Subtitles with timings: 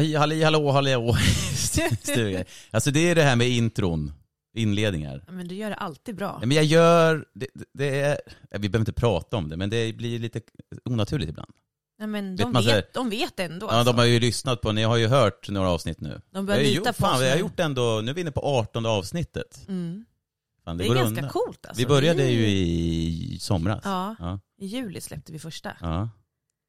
[0.00, 1.16] Hi- halli hallå hallå.
[2.02, 2.44] Stuga.
[2.70, 4.12] alltså det är det här med intron,
[4.56, 5.24] inledningar.
[5.28, 6.38] Men du gör det alltid bra.
[6.40, 8.18] Men jag gör, det, det är,
[8.50, 10.40] vi behöver inte prata om det, men det blir lite
[10.84, 11.52] onaturligt ibland.
[11.98, 13.66] Ja, men Vet de, man så här- vet, de vet ändå.
[13.66, 13.92] Ja, alltså.
[13.92, 16.20] de har ju lyssnat på, ni har ju hört några avsnitt nu.
[16.30, 18.40] De börjar lita på fan, oss vi har gjort ändå, nu är vi inne på
[18.40, 19.64] 18 avsnittet.
[19.68, 20.04] Mm.
[20.64, 21.30] Fan, Det är går ganska undan.
[21.30, 21.82] coolt alltså.
[21.82, 23.80] Vi började ju i somras.
[23.84, 24.40] Ja, Ja.
[24.60, 25.76] i juli släppte vi första.
[25.80, 26.08] ja.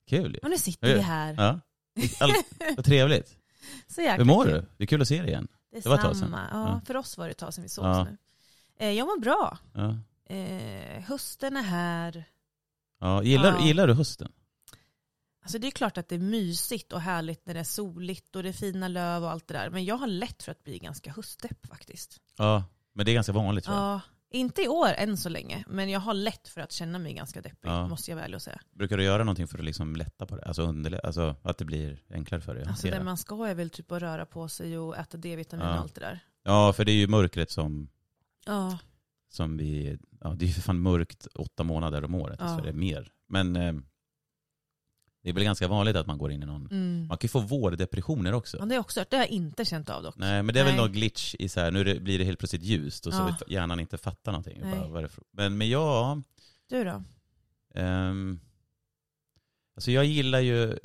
[0.09, 0.39] Kul.
[0.43, 1.33] Och nu sitter vi här.
[1.37, 1.59] Ja.
[2.19, 2.31] All,
[2.75, 3.35] vad trevligt.
[3.87, 4.53] Så jäkla Hur mår kul.
[4.53, 4.65] du?
[4.77, 5.47] Det är kul att se dig igen.
[5.71, 6.31] Det, Det var ett tag sedan.
[6.31, 6.81] Ja, Ja.
[6.85, 8.03] för oss var det ett tag sedan vi sågs Ja.
[8.03, 8.17] nu.
[8.79, 9.57] Eh, jag mår bra.
[9.73, 9.97] Ja.
[10.35, 12.23] Eh, hösten är här.
[12.99, 13.23] Ja.
[13.23, 13.65] Gillar, Ja.
[13.65, 14.31] gillar du hösten?
[15.41, 18.43] Alltså det är klart att det är mysigt och härligt när det är soligt och
[18.43, 19.69] det är fina löv och allt det där.
[19.69, 22.21] Men jag har lätt för att bli ganska höstdepp faktiskt.
[22.37, 22.63] Ja,
[22.93, 23.85] men det är ganska vanligt tror jag.
[23.85, 24.01] Ja,
[24.35, 25.63] inte i år än så länge.
[25.67, 27.87] Men jag har lätt för att känna mig ganska deppig, Ja.
[27.87, 28.59] måste jag väl säga.
[28.71, 30.45] Brukar du göra någonting för att liksom lätta på det?
[30.45, 33.69] Alltså, underlä- alltså att det blir enklare för dig Alltså det man ska är väl
[33.69, 35.73] typ att röra på sig och äta D-vitamin Ja.
[35.73, 36.19] och allt det där.
[36.43, 37.89] Ja, för det är ju mörkret som,
[38.45, 38.77] Ja,
[39.29, 39.97] som vi...
[40.21, 42.39] Ja, det är ju för fan mörkt åtta månader om året.
[42.41, 42.59] Ja.
[42.63, 43.11] Det är mer.
[43.29, 43.73] Men eh,
[45.25, 46.67] det är väl ganska vanligt att man går in i någon...
[46.71, 47.07] mm.
[47.07, 48.57] Man kan ju få vårdepressioner också.
[48.57, 50.15] ja det, är också, det har jag inte känt av dock.
[50.17, 50.81] Nej, men det är väl Nej.
[50.81, 53.37] någon glitch i så här, nu blir det helt plötsligt ljust och så Ja.
[53.47, 54.61] hjärnan inte fattar någonting.
[54.91, 56.21] Bara, Men, men ja,
[56.69, 57.03] Du då?
[57.75, 58.39] ehm,
[59.75, 60.77] alltså jag gillar ju,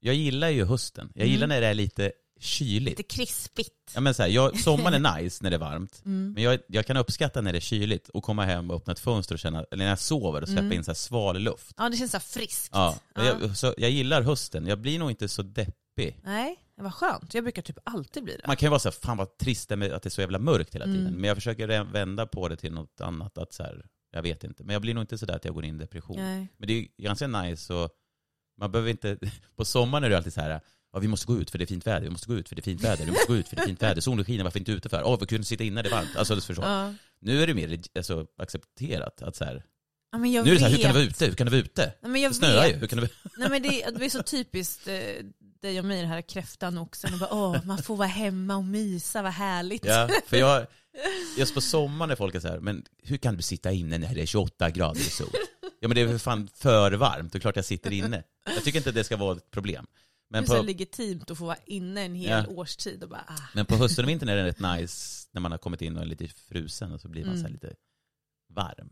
[0.00, 1.12] jag gillar ju hösten.
[1.14, 1.32] Jag Mm.
[1.32, 2.98] gillar när det är lite kyligt.
[2.98, 3.74] Lite krispigt.
[3.94, 6.02] Ja, men så här, jag, sommaren är nice när det är varmt.
[6.04, 6.32] Mm.
[6.32, 8.98] Men jag, jag kan uppskatta när det är kyligt och komma hem och öppna ett
[9.00, 10.72] fönster och känna, eller när jag sover och släppa Mm.
[10.72, 11.74] in så här sval luft.
[11.76, 12.68] Ja, det känns så friskt.
[12.72, 13.24] Ja, Ja.
[13.24, 14.66] Jag, så jag gillar hösten.
[14.66, 16.20] Jag blir nog inte så deppig.
[16.24, 17.34] Nej, det var skönt.
[17.34, 18.46] Jag brukar typ alltid bli det.
[18.46, 20.20] Man kan ju vara så här, fan vad trist det med att det är så
[20.20, 21.00] jävla mörkt hela tiden.
[21.06, 21.14] Mm.
[21.14, 23.38] Men jag försöker vända på det till något annat.
[23.38, 24.64] Att så här, jag vet inte.
[24.64, 26.16] Men jag blir nog inte sådär att jag går in i depression.
[26.16, 26.48] Nej.
[26.56, 27.90] Men det är ganska nice och
[28.60, 29.18] man behöver inte,
[29.56, 30.60] på sommaren är det alltid så här,
[30.92, 32.56] ja, vi måste gå ut för det är fint väder, vi måste gå ut för
[32.56, 34.44] det är fint väder, vi måste gå ut för det är fint väder, solen skiner,
[34.44, 35.02] varför inte ute för?
[35.04, 36.16] Åh, vi kunde sitta inne, det är varmt.
[36.16, 36.64] Alltså, du förstår.
[36.64, 36.94] Ja.
[37.20, 39.64] Nu är det mer alltså, accepterat att så här,
[40.12, 41.26] Ja, nu är det så här, hur kan du vara ute?
[41.26, 41.92] Hur kan du vara ute?
[42.02, 42.72] Jag Det snöar vet.
[42.72, 43.68] ju, hur kan du Nej, men det,
[43.98, 44.94] det är så typiskt eh,
[45.62, 47.12] dig och mig, den här kräftan oxen.
[47.14, 49.84] Och bara, åh, man får vara hemma och mysa, vad härligt.
[49.84, 50.66] Ja, för jag,
[51.38, 54.14] just på sommaren när folk är så här, men hur kan du sitta inne när
[54.14, 55.30] det är 28 grader i sol?
[55.80, 58.22] Ja men det är för fan för varmt, det är klart jag sitter inne.
[58.54, 59.86] Jag tycker inte det ska vara ett problem.
[60.30, 62.54] Men det är så på, legitimt att få vara inne en hel Ja.
[62.54, 63.42] årstid och bara, ah.
[63.54, 66.02] men på hösten och vintern är det rätt nice när man har kommit in och
[66.02, 67.46] är lite frusen och så blir man Mm.
[67.46, 67.74] så lite
[68.54, 68.88] varm.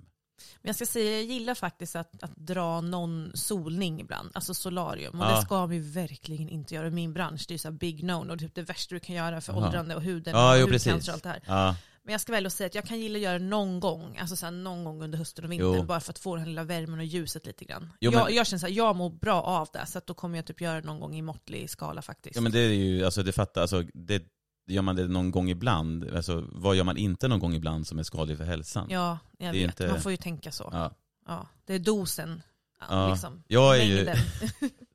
[0.63, 5.21] Men jag ska säga, jag gillar faktiskt att, att dra någon solning ibland, alltså solarium.
[5.21, 5.37] Och Ja.
[5.37, 7.45] det ska vi verkligen inte göra i min bransch.
[7.49, 9.67] Det är så här big no, och typ det värsta du kan göra för Jaha.
[9.67, 11.41] åldrande och huden Ja, och jo, hudcancer och allt det här.
[11.47, 11.77] Ja,
[12.07, 14.37] Men jag ska väl säga att jag kan gilla att göra det någon gång, alltså
[14.37, 15.83] så här, någon gång under hösten och vintern, Jo.
[15.83, 17.93] bara för att få den här lilla värmen och ljuset lite grann.
[18.01, 20.15] Jo, men- jag, jag känner så här, jag mår bra av det, så att då
[20.15, 22.37] kommer jag typ göra det någon gång i måttlig skala faktiskt.
[22.37, 24.23] ja men det är ju, alltså det fattar, alltså det,
[24.67, 27.99] gör man det någon gång ibland, alltså vad gör man inte någon gång ibland som
[27.99, 28.87] är skadlig för hälsan?
[28.91, 29.63] Ja, jag vet.
[29.63, 30.69] inte- Man får ju tänka så.
[30.73, 30.95] Ja.
[31.27, 31.49] Ja.
[31.65, 32.43] det är dosen.
[32.81, 33.11] Ja, Ja.
[33.13, 33.43] Liksom.
[33.49, 34.09] Jag är ju-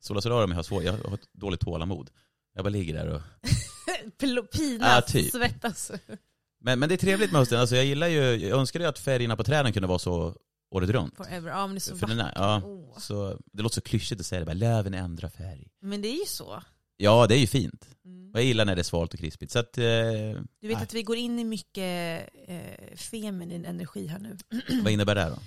[0.00, 2.10] solarium, jag har, svår, jag har dåligt tålamod.
[2.54, 3.22] Jag bara ligger där och
[4.52, 5.32] Pinas, Ja, typ.
[5.32, 5.92] svettas.
[6.64, 7.60] Men, men det är trevligt med hösten.
[7.60, 10.36] Alltså jag gillar ju, jag önskar ju att färgerna på träden kunde vara så
[10.70, 11.16] året runt.
[11.16, 11.50] Forever.
[11.50, 12.98] Ja men det är så För den är, ja, Åh.
[12.98, 15.68] så, det låter så klyschigt att säga det, bara, löven ändrar färg.
[15.80, 16.62] Men det är ju så.
[16.96, 17.88] Ja, det är ju fint.
[18.04, 18.30] Mm.
[18.32, 19.52] Och jag gillar när det är svalt och krispigt.
[19.52, 19.84] Så att, eh,
[20.60, 24.36] Du vet ah, att vi går in i mycket eh, feminin energi här nu.
[24.82, 25.38] vad innebär det då?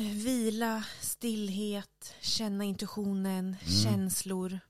[0.00, 3.56] Eh, Vila, stillhet, känna intuitionen, Mm.
[3.84, 4.60] känslor.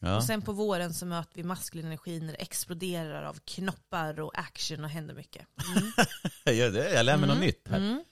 [0.00, 0.16] Ja.
[0.16, 4.38] Och sen på våren så möter vi maskulin energi när det exploderar av knoppar och
[4.38, 5.46] action och händer mycket.
[5.76, 5.92] Mm.
[6.74, 7.46] jag, jag lär mig något Mm.
[7.46, 7.76] nytt här.
[7.78, 8.04] Mm.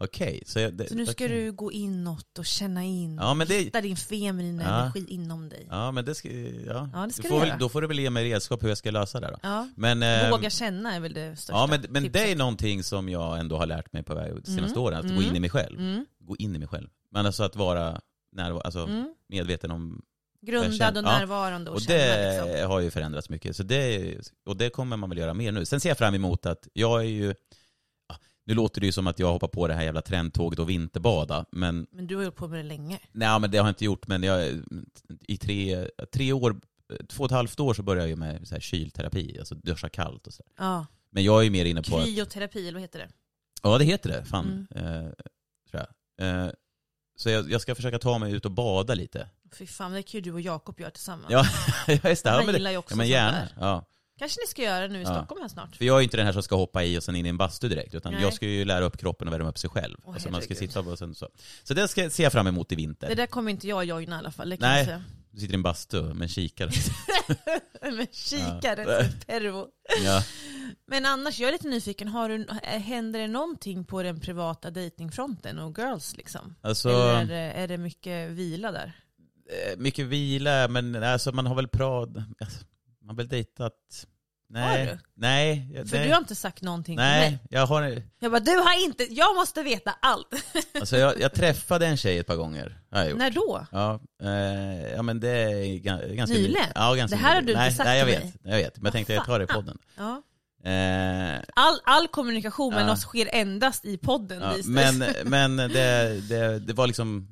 [0.00, 1.28] Okej, så, jag, det, Så nu ska okej.
[1.28, 3.14] du gå inåt och känna in.
[3.16, 4.80] Ja, men det- Hitta din feminina Ja.
[4.82, 5.66] energi inom dig.
[5.70, 6.88] Ja, men det ska, ja.
[6.92, 8.68] Ja, det ska du du får väl, då får du väl ge mig redskap hur
[8.68, 9.38] jag ska lösa det då.
[9.42, 9.68] Ja.
[9.76, 13.08] Men, eh, Våga känna är väl det största Ja, men, men det är någonting som
[13.08, 14.82] jag ändå har lärt mig på väg de senaste Mm.
[14.82, 15.24] åren, att gå Mm.
[15.24, 15.78] in i mig själv.
[15.80, 16.06] Mm.
[16.20, 16.88] Gå in i mig själv.
[17.10, 18.00] Men alltså att vara
[18.32, 19.14] närvar- alltså, Mm.
[19.28, 20.02] medveten om
[20.44, 22.70] Grundad och närvarande och, Och det liksom.
[22.70, 23.56] har ju förändrats mycket.
[23.56, 24.14] Så det,
[24.46, 25.64] och det kommer man väl göra mer nu.
[25.64, 27.34] Sen ser jag fram emot att jag är ju...
[28.46, 31.44] Nu låter det ju som att jag hoppar på det här jävla trendtåget och vinterbada.
[31.52, 32.98] Men, Men du har gjort på med det länge.
[33.12, 34.06] nej, men det har jag inte gjort.
[34.06, 34.62] Men jag,
[35.20, 36.56] i tre, tre år,
[37.08, 39.36] två och ett halvt år så började jag med så här kylterapi.
[39.38, 40.42] Alltså duscha kallt och så.
[40.58, 40.86] Ja.
[41.10, 42.00] Men jag är ju mer inne på...
[42.02, 43.08] Kryoterapi, eller vad heter det?
[43.62, 44.24] ja, det heter det.
[44.24, 44.66] Fan.
[44.74, 45.04] Mm.
[45.04, 45.10] Eh,
[45.70, 45.84] tror
[46.16, 46.44] jag.
[46.44, 46.50] Eh,
[47.16, 49.28] så jag, jag ska försöka ta mig ut och bada lite.
[49.58, 51.26] Fy fan, det kan ju du och Jakob göra tillsammans.
[51.30, 51.46] Ja,
[52.10, 52.30] just det.
[52.30, 53.48] Ja, Han men, gillar ju också ja, men gärna.
[53.60, 53.84] Ja.
[54.18, 55.14] Kanske ni ska göra nu i Ja.
[55.14, 55.76] Stockholm här snart.
[55.76, 57.28] För jag är ju inte den här som ska hoppa i och sen in i
[57.28, 57.94] en bastu direkt.
[57.94, 58.22] Utan Nej.
[58.22, 59.96] jag ska ju lära upp kroppen och värma upp sig själv.
[60.04, 61.28] Åh, alltså man ska sitta och sen så.
[61.64, 63.08] Så det ska, ser jag fram emot i vinter.
[63.08, 64.78] Det där kommer inte jag joina i alla fall, det kan Nej.
[64.78, 65.02] jag säga.
[65.34, 66.70] Du sitter i en bastu med en kikare.
[67.96, 69.02] Med kikare, Ja.
[69.02, 69.04] ja.
[69.26, 69.66] pervo.
[70.04, 70.22] ja.
[70.86, 75.58] Men annars, jag är lite nyfiken, har du, händer det någonting på den privata datingfronten
[75.58, 76.54] och girls liksom?
[76.60, 78.92] Alltså, Eller är det, är det mycket vila där?
[79.50, 82.00] eh, mycket vila, men alltså man har väl bra...
[82.40, 82.64] Alltså,
[83.00, 84.06] man har väl dejtat...
[84.54, 84.86] Nej.
[84.86, 84.98] Har du?
[85.14, 85.70] Nej.
[85.74, 86.06] jag- För nej.
[86.06, 87.38] du har inte sagt någonting till Nej, mig.
[87.50, 88.02] jag har...
[88.18, 90.28] Jag bara, du har inte, jag måste veta allt.
[90.80, 92.78] Alltså jag, jag träffade en tjej ett par gånger.
[92.90, 93.66] När då?
[93.72, 96.52] Ja, eh, ja men det är ga- ganska Nyligen?
[96.66, 98.24] ny- Ja, ganska Det här har du inte nej, sagt Nej, jag till vet.
[98.44, 98.52] mig.
[98.52, 98.76] Jag vet.
[98.76, 99.78] Men jag tänkte jag tar det i podden.
[99.96, 100.22] Ja.
[100.70, 102.92] Eh, All, all kommunikation mellan Ja.
[102.92, 104.42] oss sker endast i podden.
[104.42, 107.28] ja, men men det, det, det var liksom,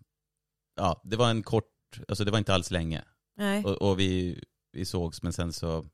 [0.76, 1.64] ja, det var en kort,
[2.08, 3.02] alltså det var inte alls länge.
[3.38, 3.64] Nej.
[3.64, 5.84] Och, och vi, vi sågs, men sen så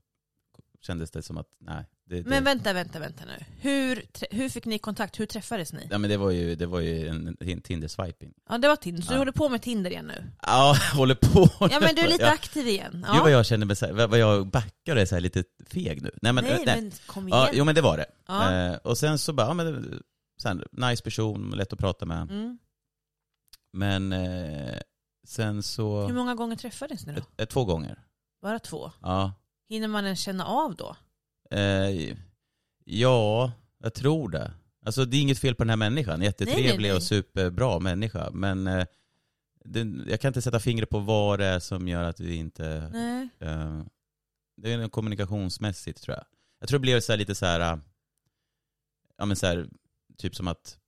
[0.80, 1.84] kändes det som att, nej.
[2.04, 3.44] Det, det, Men vänta, vänta, vänta nu.
[3.60, 5.20] Hur, hur fick ni kontakt?
[5.20, 5.88] Hur träffades ni?
[5.90, 8.32] Ja men det var ju, det var ju en, Tinder-swiping.
[8.48, 9.02] Ja, det var Tinder.
[9.02, 9.19] Så du Ja.
[9.19, 10.30] håller på med Tinder igen nu?
[10.42, 11.48] Ja, håller på.
[11.60, 12.32] Ja, men du är lite ja.
[12.32, 13.04] aktiv igen.
[13.08, 13.12] Ja.
[13.12, 15.44] Gud vad jag känner mig så här, vad jag backar och är så här lite
[15.66, 16.10] feg nu.
[16.22, 16.82] Nej men, nej, eh, nej.
[16.82, 17.40] men kom igen.
[17.40, 18.06] Ja, jo men det var det.
[18.26, 18.52] Ja.
[18.54, 20.02] Eh, och sen så bara, ja, men,
[20.42, 22.22] sen, nice person, lätt att prata med.
[22.22, 22.58] Mm.
[23.72, 24.78] Men eh,
[25.26, 27.19] sen så, Hur många gånger träffades ni då?
[27.20, 27.98] ett, ett, två gånger.
[28.42, 28.90] Bara två?
[29.02, 29.32] Ja.
[29.68, 30.96] Hinner man ens känna av då?
[31.50, 32.16] Eh,
[32.84, 34.52] ja, jag tror det.
[34.86, 36.92] Alltså det är inget fel på den här människan, jättetrevlig Nej, nej, nej.
[36.92, 38.30] och superbra människa.
[38.32, 38.86] Men eh,
[39.64, 42.90] det, jag kan inte sätta fingret på vad det är som gör att vi inte...
[42.92, 43.28] Nej.
[43.38, 43.82] Eh,
[44.56, 46.24] det är kommunikationsmässigt tror jag.
[46.60, 47.78] Jag tror det blev så här lite så här, äh,
[49.16, 49.68] ja men så här,
[50.16, 50.78] typ som att,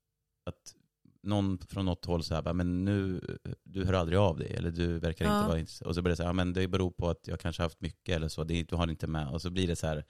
[0.46, 0.74] att
[1.22, 3.20] någon från något håll så här, men nu,
[3.64, 5.36] du hör aldrig av dig, eller du verkar Ja.
[5.38, 5.88] inte vara intresserad.
[5.88, 8.16] Och så börjar det säga, ja men det beror på att jag kanske haft mycket
[8.16, 9.28] eller så, det, du har inte med.
[9.28, 10.04] Och så blir det så här,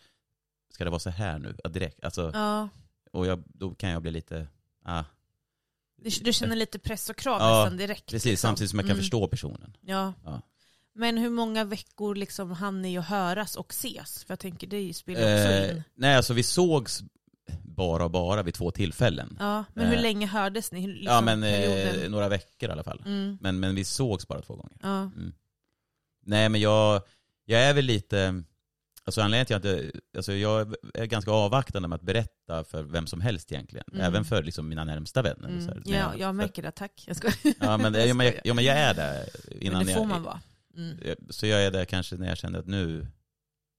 [0.74, 1.56] ska det vara så här nu?
[1.64, 2.04] Ja, direkt.
[2.04, 2.68] Alltså, Ja.
[3.12, 4.46] och jag, då kan jag bli lite,
[4.84, 5.04] ah,
[5.96, 8.10] Du, du känner lite press och krav Ja, nästan direkt?
[8.10, 8.48] precis, liksom.
[8.48, 9.00] samtidigt som jag kan Mm.
[9.02, 9.76] förstå personen.
[9.80, 10.12] Ja.
[10.24, 10.42] Ja.
[10.94, 14.24] Men hur många veckor liksom hann ni att höras och ses?
[14.24, 15.82] För jag tänker det spelar också Eh, in.
[15.94, 17.02] nej, alltså vi sågs
[17.80, 19.36] bara och bara vid två tillfällen.
[19.40, 20.86] Ja, men hur eh, länge hördes ni?
[20.86, 23.02] Liksom, ja men eh, några veckor i alla fall.
[23.06, 23.38] Mm.
[23.40, 24.76] Men, men vi sågs bara två gånger.
[24.82, 25.10] Ja.
[26.26, 27.02] Nej men jag,
[27.44, 28.42] jag är väl lite,
[29.04, 32.82] alltså anledningen till att jag inte, alltså jag är ganska avvaktande med att berätta för
[32.82, 33.86] vem som helst egentligen.
[33.92, 34.06] Mm.
[34.06, 35.48] Även för liksom mina närmsta vänner.
[35.48, 35.66] Mm.
[35.66, 37.04] Här, Ja, jag för- märker det, tack.
[37.06, 37.30] Jag ska...
[37.60, 39.28] Ja men, det, ja, men, jag, ja men jag är där
[39.60, 40.40] innan men det får jag, man vara.
[40.76, 40.98] Mm.
[41.30, 43.06] Så jag är där kanske när jag känner att nu,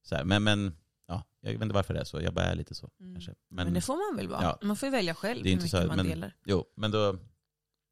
[0.04, 0.76] så här, men, men
[1.12, 3.14] ja, jag vet inte varför det är så, jag bara är lite så Mm.
[3.14, 3.34] kanske.
[3.50, 4.44] Men, Men, det får man väl vara.
[4.44, 4.60] Ja.
[4.62, 6.36] Man får ju välja själv Det är hur inte mycket så man men- delar.
[6.46, 7.18] jo, men då,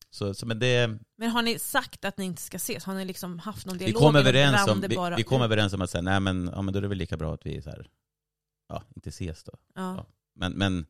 [0.09, 2.83] så, så men det, Men har ni sagt att ni inte ska ses?
[2.83, 4.01] Har ni liksom haft någon vi dialog?
[4.01, 6.49] kom eller överens om, det vi, bara vi kom överens om att säga, nej men,
[6.55, 7.89] ja, men då är det väl lika bra att vi så här,
[8.69, 9.51] ja, inte ses då.
[9.75, 9.95] Ja.
[9.95, 10.05] Ja.
[10.35, 10.85] Men, men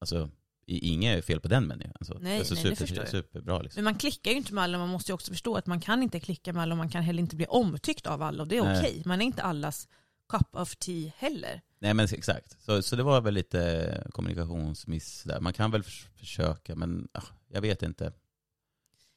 [0.00, 0.30] alltså,
[0.66, 1.92] inget är fel på den människan.
[2.00, 3.08] Alltså, Nej, alltså, nej, det super, förstår jag.
[3.08, 3.78] superbra liksom.
[3.78, 6.02] Men man klickar ju inte med alla, man måste ju också förstå att man kan
[6.02, 8.56] inte klicka med alla och man kan heller inte bli omtyckt av alla och det
[8.56, 9.02] är okej.
[9.06, 9.88] Man är inte allas
[10.28, 11.60] cup of tea heller.
[11.78, 12.56] Nej men exakt.
[12.62, 15.40] Så, så det var väl lite kommunikationsmiss där.
[15.40, 18.12] Man kan väl förs- försöka men ah, jag vet inte.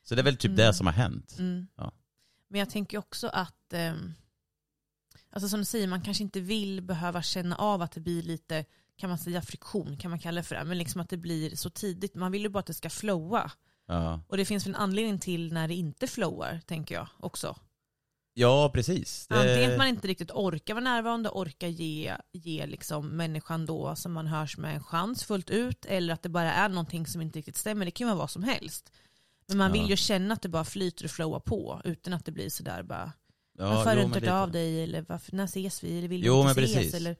[0.03, 0.55] Så det är väl typ Mm.
[0.57, 1.35] det som har hänt.
[1.39, 1.67] Mm.
[1.75, 1.91] Ja.
[2.49, 4.13] Men jag tänker också att, ehm,
[5.29, 8.65] alltså som du säger, man kanske inte vill behöva känna av att det blir lite
[8.97, 11.55] kan man säga friktion, kan man kalla det för det, men liksom att det blir
[11.55, 12.15] så tidigt.
[12.15, 13.51] Man vill ju bara att det ska flowa.
[13.87, 17.57] Ja, Och det finns väl en anledning till när det inte flowar, tänker jag också.
[18.33, 19.27] Ja precis.
[19.29, 24.11] Antingen att man inte riktigt orkar vara närvarande, orkar ge, ge liksom människan då som
[24.13, 27.39] man hörs med en chans fullt ut, eller att det bara är någonting som inte
[27.39, 27.85] riktigt stämmer.
[27.85, 28.91] Det kan ju vara vad som helst.
[29.47, 29.81] Men man Ja.
[29.81, 32.83] vill ju känna att det bara flyter och flowar på, utan att det blir sådär
[32.83, 33.11] bara,
[33.57, 36.25] ja, varför har du inte hört av dig, eller varför, när ses vi, eller vill
[36.25, 36.75] Jo, du inte ses?
[36.75, 36.93] precis.
[36.93, 37.15] Eller,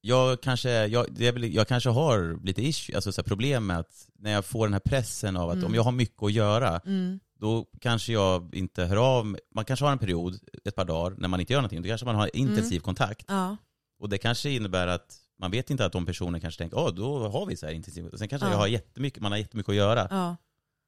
[0.00, 4.32] Jag kanske, jag, väl, jag kanske har lite issue, alltså så problem med att när
[4.32, 5.66] jag får den här pressen av att Mm.
[5.66, 9.40] om jag har mycket att göra, mm, då kanske jag inte hör av mig.
[9.54, 11.82] Man kanske har en period, ett par dagar, när man inte gör någonting.
[11.82, 12.80] Då kanske man har intensiv Mm.
[12.82, 13.24] kontakt.
[13.28, 13.56] ja,
[14.00, 17.28] Och det kanske innebär att man vet inte att de personerna kanske tänker, åh då
[17.28, 18.10] har vi så här intensiv.
[18.16, 18.52] Sen kanske Ja.
[18.52, 20.08] jag har jättemycket, man har jättemycket att göra.
[20.10, 20.36] ja,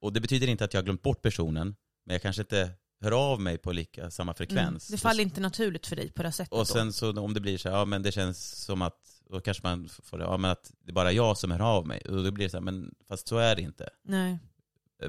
[0.00, 1.76] Och det betyder inte att jag har glömt bort personen,
[2.06, 2.70] men jag kanske inte
[3.02, 4.34] hör av mig på lika, samma mm.
[4.36, 4.88] frekvens.
[4.88, 6.64] Det faller inte naturligt för dig på det sättet Och då.
[6.64, 8.98] sen så om det blir så här, ja men det känns som att,
[9.30, 11.86] då kanske man får det, ja men att det är bara jag som hör av
[11.86, 12.00] mig.
[12.08, 13.88] Och då blir det så här, men fast så är det inte.
[14.04, 14.38] Nej.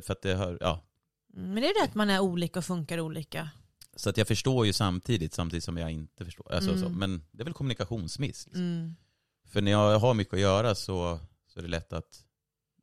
[0.02, 0.84] För att det hör, ja.
[1.38, 3.50] Mm, Men det är det att man är olika och funkar olika.
[3.96, 6.54] Så att jag förstår ju samtidigt, samtidigt som jag inte förstår.
[6.54, 6.84] Alltså, Mm.
[6.84, 8.46] så, men det är väl kommunikationsmiss.
[8.46, 8.64] Liksom.
[8.64, 8.96] Mm.
[9.48, 12.24] För när jag har mycket att göra så, så är det lätt att,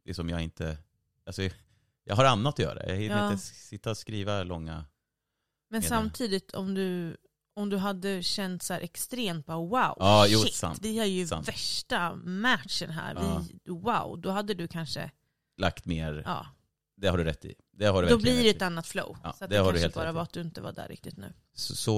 [0.04, 0.78] liksom jag inte,
[1.26, 1.42] alltså
[2.04, 2.86] jag har annat att göra.
[2.88, 3.32] Jag hinner Ja.
[3.32, 4.84] inte sitta och skriva långa,
[5.70, 7.16] Men samtidigt om du,
[7.54, 10.78] om du hade känt så extremt bara wow, Ja, jo, shit, sant.
[10.82, 11.48] vi har ju Sant.
[11.48, 13.14] värsta matchen här.
[13.14, 13.44] Ja.
[13.64, 15.10] Vi, wow, då hade du kanske,
[15.56, 16.46] lagt mer, ja,
[16.96, 17.54] det har du rätt i.
[17.72, 18.64] Det har du då blir det ett i.
[18.64, 19.16] annat flow.
[19.22, 20.88] Ja, så det det, har du kanske helt bara var att du inte var där
[20.88, 21.32] riktigt nu.
[21.54, 21.92] Så, så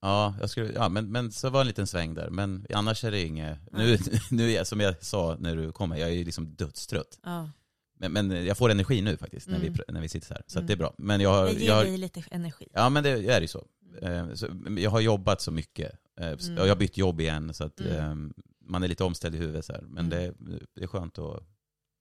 [0.00, 2.30] ja, jag skulle, ja men, men så var en liten sväng där.
[2.30, 3.98] Men annars är det inget, nu,
[4.30, 7.18] nu är jag, som jag sa när du kom här, jag är liksom dödstrött.
[7.22, 7.50] Ja.
[7.98, 9.72] Men, men jag får energi nu faktiskt när, Mm.
[9.72, 10.42] vi, när vi sitter här.
[10.46, 10.66] Så Mm.
[10.66, 10.94] det är bra.
[10.98, 12.68] Men jag, har- Jag ger jag, dig lite energi.
[12.72, 13.66] Ja men det är ju så.
[14.02, 14.46] Eh, så.
[14.78, 15.92] Jag har jobbat så mycket.
[16.20, 16.56] Eh, Mm.
[16.56, 17.96] Jag har bytt jobb igen så att Mm.
[18.28, 18.32] eh,
[18.64, 19.80] man är lite omställd i huvudet så här.
[19.82, 20.10] Men Mm.
[20.10, 20.34] det,
[20.74, 21.42] det är skönt att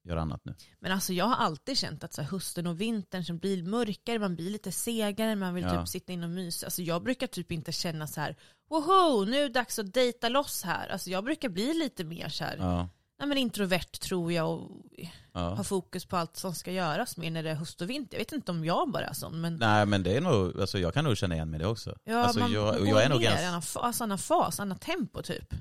[0.08, 0.56] göra annat nu.
[0.80, 4.20] Men alltså jag har alltid känt att så här, hösten och vintern som blir mörkare,
[4.20, 5.80] man blir lite segare, man vill Ja.
[5.80, 6.66] typ sitta in och mysa.
[6.68, 8.36] Alltså jag brukar typ inte känna så här,
[8.70, 10.88] woho, nu är det dags att dejta loss här.
[10.88, 12.90] Alltså jag brukar bli lite mer så här, Ja.
[13.20, 14.72] Nej men introvert tror jag och
[15.34, 15.40] Ja.
[15.56, 18.14] ha fokus på allt som ska göras mer när det är höst och vinter.
[18.18, 20.80] Jag vet inte om jag bara är sån, men Nej men det är nog, alltså
[20.80, 21.96] jag kan nog känna igen mig det också.
[22.04, 24.18] ja, alltså, man, jag, går jag är ner nog i ganska, annan, fa- alltså annan
[24.18, 25.54] fas, annat tempo typ.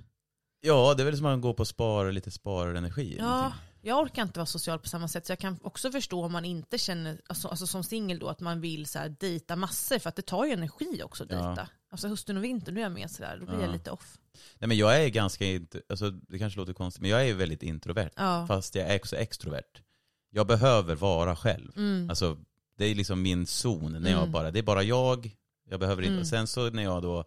[0.61, 3.17] Ja det är väl som att man går på spar, lite sparenergi.
[3.19, 3.59] Ja, någonting.
[3.85, 6.45] Jag orkar inte vara social på samma sätt, så jag kan också förstå om man
[6.45, 10.09] inte känner, alltså, alltså som singel då, att man vill så här, dejta massor, för
[10.09, 11.47] att det tar ju energi också att Ja.
[11.47, 11.69] dejta.
[11.91, 13.73] Alltså hösten och vintern, då är jag med sådär, då blir jag Ja.
[13.73, 14.19] lite off.
[14.59, 15.45] Nej men jag är ganska,
[15.89, 18.11] alltså det kanske låter konstigt, men jag är ju väldigt introvert.
[18.17, 18.47] Ja.
[18.47, 19.83] Fast jag är också extrovert.
[20.31, 21.73] Jag behöver vara själv.
[21.77, 22.11] Mm.
[22.11, 22.39] Alltså
[22.79, 24.33] det är liksom min zon när jag Mm.
[24.33, 25.37] bara, det är bara jag,
[25.71, 26.21] jag behöver inte, Mm.
[26.21, 27.25] och sen så när jag då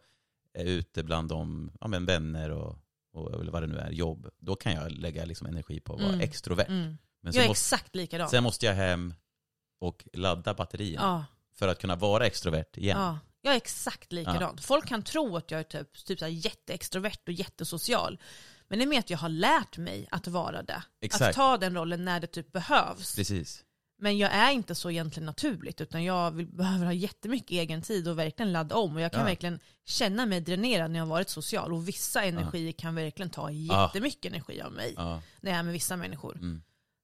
[0.54, 2.76] är ute bland de, ja men vänner och,
[3.18, 6.00] och eller vad det nu är, jobb, då kan jag lägga liksom energi på att
[6.02, 6.22] vara Mm.
[6.22, 6.68] extrovert.
[6.68, 6.98] Mm.
[7.22, 8.30] Men Jag är måste, exakt likadan.
[8.30, 9.14] sen måste jag hem
[9.80, 12.98] och ladda batterierna Ja, för att kunna vara extrovert igen.
[13.00, 13.20] ja.
[13.42, 14.58] Jag är exakt likadan.
[14.58, 18.20] Folk kan tro att jag är typ, typ så här jätteextrovert och jättesocial.
[18.68, 20.76] Men det är mer att jag har lärt mig att vara det.
[20.76, 21.36] Att Exakt.
[21.36, 23.16] ta den rollen när det typ behövs.
[23.16, 23.64] Precis.
[24.00, 28.08] Men jag är inte så egentligen naturligt utan jag vill, behöver ha jättemycket egen tid
[28.08, 28.96] och verkligen ladda om.
[28.96, 29.26] Och jag kan Ja.
[29.26, 31.74] verkligen känna mig dränerad när jag har varit social.
[31.74, 35.22] Och vissa energier kan verkligen ta jättemycket energi av mig Ja.
[35.42, 36.36] när jag är med vissa människor.
[36.36, 36.62] Mm.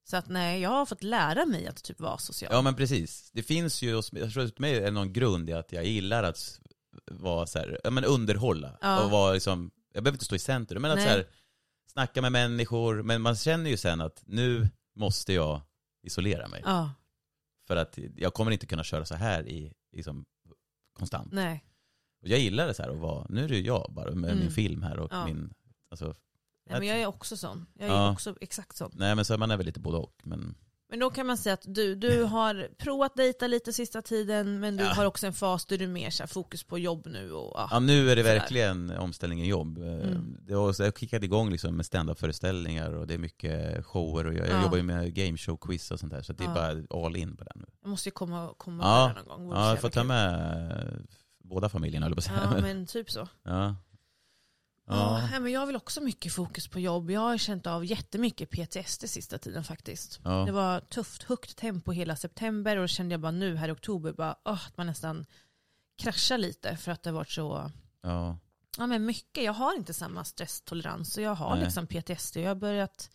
[0.10, 2.52] Så att nej, jag har fått lära mig att typ vara social.
[2.54, 3.30] Ja men precis.
[3.34, 6.60] Det finns ju, jag tror att mig är någon grund i att jag gillar att
[7.12, 8.78] vara så här, ja men underhålla.
[8.82, 9.04] Ja.
[9.04, 11.28] Och vara liksom, jag behöver inte stå i centrum, men att så här,
[11.92, 13.04] snacka med människor.
[13.04, 15.62] Men man känner ju sen att nu måste jag
[16.04, 16.62] isolera mig.
[16.66, 16.94] Ja,
[17.68, 20.26] För att jag kommer inte kunna köra så här i, liksom,
[20.94, 21.32] konstant.
[21.32, 21.64] nej.
[22.22, 24.30] Och jag gillar det så här att vara, nu är det ju jag bara med
[24.32, 24.40] Mm.
[24.44, 25.26] min film här och Ja.
[25.26, 25.54] min,
[25.92, 26.06] alltså,
[26.70, 27.66] nej men jag är också sån.
[27.74, 28.12] Jag är Ja.
[28.12, 28.92] också exakt sån.
[28.96, 30.22] nej men så man är väl lite både och.
[30.24, 30.56] Men
[30.90, 34.78] Men då kan man säga att du, du har provat dejta lite sista tiden men
[34.78, 34.90] du Ja.
[34.90, 37.68] har också en fas där du är mer så fokus på jobb nu och ja.
[37.72, 39.78] Ja nu är det verkligen omställning i jobb.
[39.78, 40.38] Eh, Mm.
[40.42, 44.34] Det har, så jag kickade igång liksom med stand-up-föreställningar och det är mycket shower och
[44.34, 44.64] jag, jag Ja.
[44.64, 46.54] jobbar ju med gameshow-quiz och sånt där så det är Ja.
[46.90, 47.66] bara all in på den nu.
[47.82, 49.14] Jag måste ju komma, komma Ja.
[49.16, 49.58] där någon gång.
[49.58, 51.08] Ja, jag får ta med
[51.44, 52.22] båda familjerna eller på.
[52.28, 53.28] Ja men typ så.
[53.44, 53.76] Ja.
[54.88, 55.30] Ja.
[55.32, 55.40] Ja.
[55.40, 57.12] men jag vill också mycket fokus på jobb.
[57.12, 60.20] Jag har känt av jättemycket PTSD sista tiden faktiskt.
[60.24, 60.32] Ja.
[60.46, 63.72] Det var tufft, högt tempo hela september och då kände jag bara nu här i
[63.72, 65.26] oktober bara, åh, att man nästan
[66.02, 67.72] kraschar lite för att det har varit så
[68.02, 68.38] Ja.
[68.78, 69.44] ja, men mycket.
[69.44, 71.64] Jag har inte samma stresstolerans och jag har Nej.
[71.64, 72.38] liksom PTSD.
[72.38, 73.10] Jag har börjat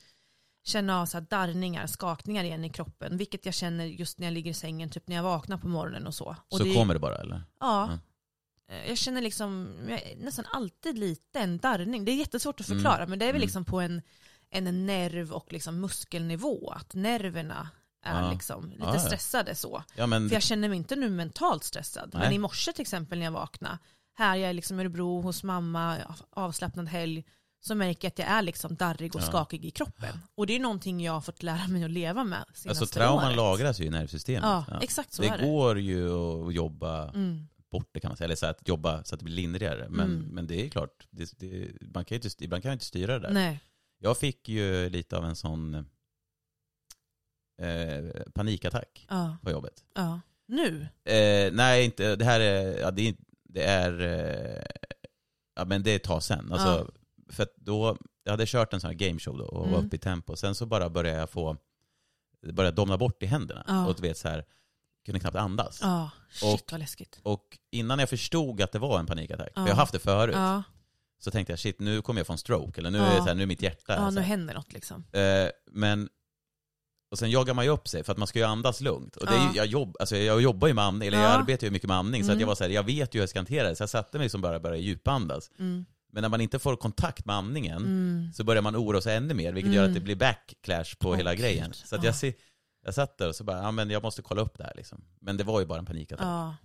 [0.65, 3.17] känna av så darrningar, skakningar igen i kroppen.
[3.17, 6.07] Vilket jag känner just när jag ligger i sängen, typ när jag vaknar på morgonen
[6.07, 6.37] och så.
[6.49, 7.43] Och Så det, kommer det bara eller?
[7.61, 7.85] Ja.
[7.85, 7.99] Mm.
[8.69, 12.05] Eh, jag känner liksom, jag nästan alltid lite en darrning.
[12.05, 12.79] Det är jättesvårt att Mm.
[12.79, 13.43] förklara men det är väl Mm.
[13.47, 14.03] liksom på en,
[14.51, 16.71] en nerv och liksom muskelnivå.
[16.71, 17.69] Att nerverna
[18.05, 18.31] är Ja.
[18.33, 19.83] liksom lite Ja, stressade så.
[19.97, 22.11] Ja, men, För jag känner mig inte nu mentalt stressad.
[22.13, 22.35] Men Nej.
[22.35, 23.79] i morse till exempel när jag vaknade,
[24.15, 25.97] här jag är liksom i Örebro hos mamma,
[26.31, 27.25] avslappnad helg,
[27.61, 30.19] så märker jag att jag är liksom darrig och skakig i kroppen.
[30.35, 33.25] Och det är någonting jag har fått lära mig att leva med senaste alltså trauman
[33.27, 33.37] året.
[33.37, 34.43] lagras ju i nervsystemet.
[34.69, 35.45] Ja, exakt så det är det.
[35.45, 36.11] går ju
[36.49, 37.49] att jobba Mm.
[37.71, 39.87] Bort det kan man säga, eller så att jobba så att det blir lindrigare.
[39.89, 40.29] Men, Mm.
[40.29, 43.27] men det är klart, det, det, man kan inte, ibland kan man inte styra det
[43.27, 43.35] där.
[43.35, 43.61] Nej.
[43.99, 45.75] Jag fick ju lite av en sån
[47.61, 49.37] eh, panikattack Ja.
[49.43, 49.85] på jobbet.
[49.95, 50.21] ja.
[50.51, 50.89] Nu?
[51.05, 54.65] Eh, nej, inte, det här är, ja, det är, det är eh,
[55.55, 56.53] ja men det är ett tag sen.
[56.53, 56.91] Alltså,
[57.31, 59.87] För att då, jag hade kört en sån här gameshow då och var Mm.
[59.87, 60.37] uppe i tempo.
[60.37, 61.57] Sen så bara började jag få,
[62.43, 63.65] det började domna bort i händerna.
[63.69, 63.87] Ja.
[63.89, 64.45] Och du vet så här,
[65.07, 65.79] kunde knappt andas.
[65.83, 66.11] Ja.
[66.31, 67.21] Shit Och- vad läskigt.
[67.23, 69.61] Och innan jag förstod att det var en panikattack, Ja.
[69.63, 70.63] för jag har haft det förut, Ja.
[71.21, 73.25] så tänkte jag shit nu kommer jag få en stroke, eller nu, är, det så
[73.25, 75.05] här, nu är mitt hjärta ja, så nu händer något liksom.
[75.13, 76.09] Eh, men,
[77.11, 79.17] och sen jagar man ju upp sig för att man ska ju andas lugnt.
[79.17, 81.25] Och det är, jag, jobb, alltså jag jobbar ju med andning, eller Ja.
[81.25, 82.41] jag arbetar ju mycket med andning, så att Mm.
[82.41, 83.77] jag var så här, jag vet ju hur jag ska hantera det.
[83.77, 85.51] Så jag satte mig som bara började djupandas.
[85.59, 85.85] Mm.
[86.13, 88.33] Men när man inte får kontakt med andningen Mm.
[88.35, 89.77] så börjar man oroa sig ännu mer, vilket Mm.
[89.77, 91.73] gör att det blir backlash på hela grejen.
[91.75, 92.33] Så jag, ser,
[92.89, 95.05] jag satt där och så bara, ja men jag måste kolla upp det här liksom.
[95.21, 96.27] Men det var ju bara en panikattack.
[96.27, 96.57] Ja.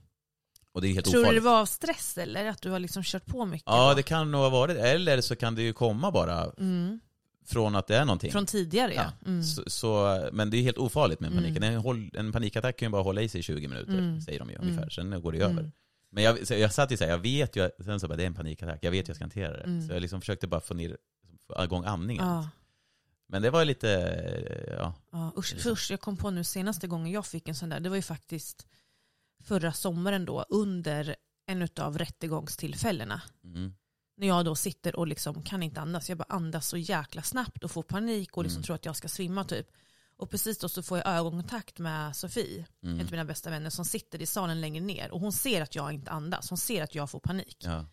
[0.71, 1.43] Och det är helt Tror du det ofarligt.
[1.43, 3.63] var av stress eller att du har liksom kört på mycket?
[3.67, 3.95] Ja, då?
[3.95, 6.99] det kan nog ha varit Eller så kan det ju komma bara Mm.
[7.45, 8.31] från att det är någonting.
[8.31, 9.03] Från tidigare ja.
[9.03, 9.43] Ja, Mm.
[9.43, 11.57] Så, så, men det är helt ofarligt med en panik.
[11.57, 12.09] Mm.
[12.13, 14.21] En, panikattack kan ju bara hålla i sig i 20 minuter, Mm.
[14.21, 14.67] säger de ju Mm.
[14.67, 14.89] ungefär.
[14.89, 15.57] Sen går det ju Mm.
[15.57, 15.71] över.
[16.11, 18.27] Men jag, så jag satt ju såhär, jag vet ju, sen så bara, det är
[18.27, 19.81] en panikattack, jag vet ju jag ska hantera det.
[19.87, 20.97] Så jag liksom försökte bara få ner,
[21.47, 22.25] få igång andningen.
[22.27, 22.49] Ja.
[23.33, 23.87] Men det var lite,
[24.79, 24.93] ja.
[25.11, 25.71] Ja, usch, Liksom.
[25.71, 28.01] usch, jag kom på nu senaste gången jag fick en sån där, det var ju
[28.01, 28.67] faktiskt
[29.43, 33.21] förra sommaren då under en av rättegångstillfällena.
[33.43, 33.73] Mm.
[34.17, 37.63] När jag då sitter och liksom kan inte andas, jag bara andas så jäkla snabbt
[37.63, 38.63] och får panik och liksom Mm.
[38.63, 39.67] tror att jag ska svimma typ.
[40.17, 42.99] Och precis då så får jag ögonkontakt med Sofie, Mm.
[42.99, 45.75] en av mina bästa vänner som sitter i salen längre ner och hon ser att
[45.75, 47.58] jag inte andas, hon ser att jag får panik.
[47.60, 47.86] Ja.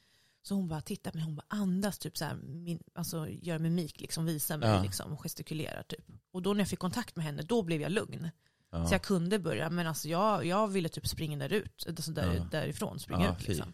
[0.43, 4.01] Så hon bara tittar mig, hon bara andas, typ så här, min, alltså gör mimik,
[4.01, 4.83] liksom, visar mig Ja.
[4.83, 6.05] liksom, gestikulerar typ.
[6.33, 8.31] Och då när jag fick kontakt med henne, då blev jag lugn.
[8.73, 8.87] Ja.
[8.87, 12.35] Så jag kunde börja, men alltså jag, jag ville typ springa där ut, alltså där,
[12.35, 12.45] Ja.
[12.51, 13.73] därifrån, springa Ja, ut liksom.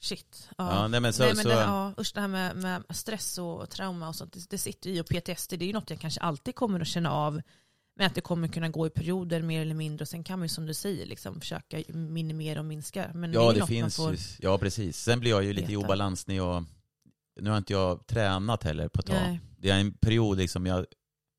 [0.00, 0.48] Shit.
[0.58, 3.38] Ja, nej men så, Nej, men så det, ja, usch, det här med, med stress
[3.38, 6.00] och trauma och sånt, det, det sitter i och PTSD, det är ju något jag
[6.00, 7.42] kanske alltid kommer att känna av.
[7.94, 10.44] Men att det kommer kunna gå i perioder mer eller mindre och sen kan man
[10.44, 13.10] ju som du säger liksom försöka minimera och minska.
[13.14, 14.98] Men ja det något finns ju, ja precis.
[14.98, 15.86] Sen blir jag ju lite i veta.
[15.86, 16.64] obalans när jag,
[17.40, 19.14] nu har inte jag tränat heller på ett tag.
[19.14, 19.40] Nej.
[19.56, 20.86] Det är en period liksom, jag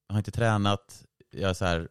[0.10, 1.89] har inte tränat, jag så här,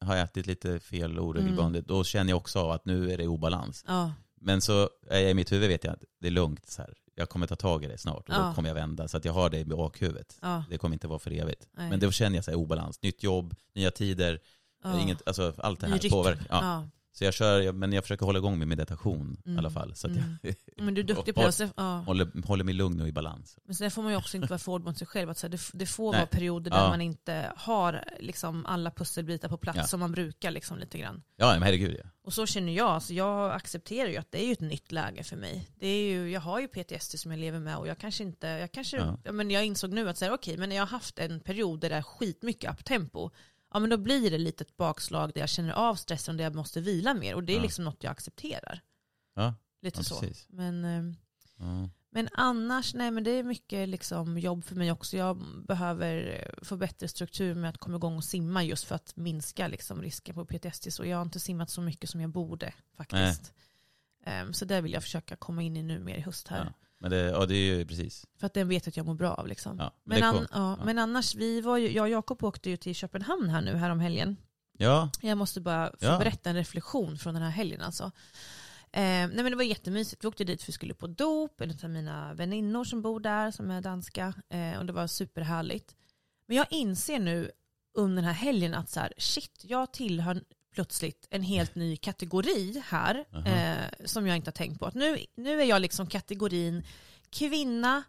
[0.00, 3.84] har ätit lite fel oregelbundet, då känner jag också av att nu är det obalans.
[3.86, 6.82] Ja, Men så är jag i mitt huvud vet jag att det är lugnt, så
[6.82, 6.94] här.
[7.14, 8.38] Jag kommer ta tag i det snart och Ja.
[8.48, 9.08] då kommer jag vända.
[9.08, 10.38] Så att jag har det i bakhuvudet.
[10.42, 11.66] ja, Det kommer inte vara för evigt.
[11.72, 11.90] nej.
[11.90, 13.02] Men då känner jag så här, obalans.
[13.02, 14.40] Nytt jobb, nya tider,
[14.84, 15.00] ja.
[15.00, 16.88] inget, alltså, allt det här påverkar.
[17.14, 19.58] Så jag kör, men jag försöker hålla igång med meditation i Mm.
[19.58, 19.94] alla fall.
[19.94, 20.36] Så Mm.
[20.42, 21.52] jag Men du är duktig på det.
[21.52, 21.96] Så, ja.
[22.06, 23.56] håller, håller mig lugn och i balans.
[23.64, 25.30] Men sen får man ju också inte vara för hård mot sig själv.
[25.30, 26.20] Att så här, det, det får Nej.
[26.20, 26.88] vara perioder där Ja.
[26.88, 29.84] man inte har liksom, alla pusselbitar på plats Ja.
[29.86, 31.22] som man brukar liksom, lite grann.
[31.36, 32.10] Ja, men herregud ja.
[32.24, 32.88] Och så känner jag.
[32.88, 35.68] Alltså jag accepterar ju att det är ju ett nytt läge för mig.
[35.78, 38.46] Det är ju, jag har ju PTSD som jag lever med och jag kanske inte,
[38.46, 39.32] jag kanske, Ja.
[39.32, 41.90] men jag insåg nu att säga okej, men när jag har haft en period där
[41.90, 43.30] det är skitmycket uptempo,
[43.72, 46.44] ja men då blir det lite ett bakslag där jag känner av stressen och där
[46.44, 47.34] jag måste vila mer.
[47.34, 47.62] Och det är Ja.
[47.62, 48.80] liksom något jag accepterar.
[49.34, 50.20] Ja, Lite Ja, så.
[50.20, 50.46] precis.
[50.48, 50.84] Men,
[51.58, 51.88] ja.
[52.10, 55.16] men annars, nej men det är mycket liksom jobb för mig också.
[55.16, 59.16] Jag behöver eh, få bättre struktur med att komma igång och simma just för att
[59.16, 60.92] minska liksom risken på PTSD.
[60.92, 63.52] Så jag har inte simmat så mycket som jag borde faktiskt.
[64.24, 66.64] Ehm, så där vill jag försöka komma in i nu mer i höst här.
[66.64, 66.72] ja.
[67.02, 68.26] Men det, ja, det är ju precis.
[68.38, 69.78] För att den vet att jag mår bra av liksom.
[69.78, 72.76] Ja, men, det an, ja, men annars, vi var ju, jag och Jakob åkte ju
[72.76, 74.36] till Köpenhamn här nu, här om helgen.
[74.78, 78.04] Ja, Jag måste bara få berätta en reflektion från den här helgen alltså.
[78.04, 80.24] Eh, nej men det var jättemysigt.
[80.24, 83.50] Vi åkte dit för vi skulle på dop, en av mina väninnor som bor där
[83.50, 84.34] som är danska.
[84.48, 85.96] Eh, och det var superhärligt.
[86.46, 87.50] Men jag inser nu
[87.94, 92.82] under den här helgen att så här, shit, jag tillhör plötsligt en helt ny kategori
[92.86, 93.46] här Aha.
[93.48, 94.86] eh, som jag inte har tänkt på.
[94.86, 96.82] Att nu, nu är jag liksom kategorin
[97.30, 98.02] kvinna,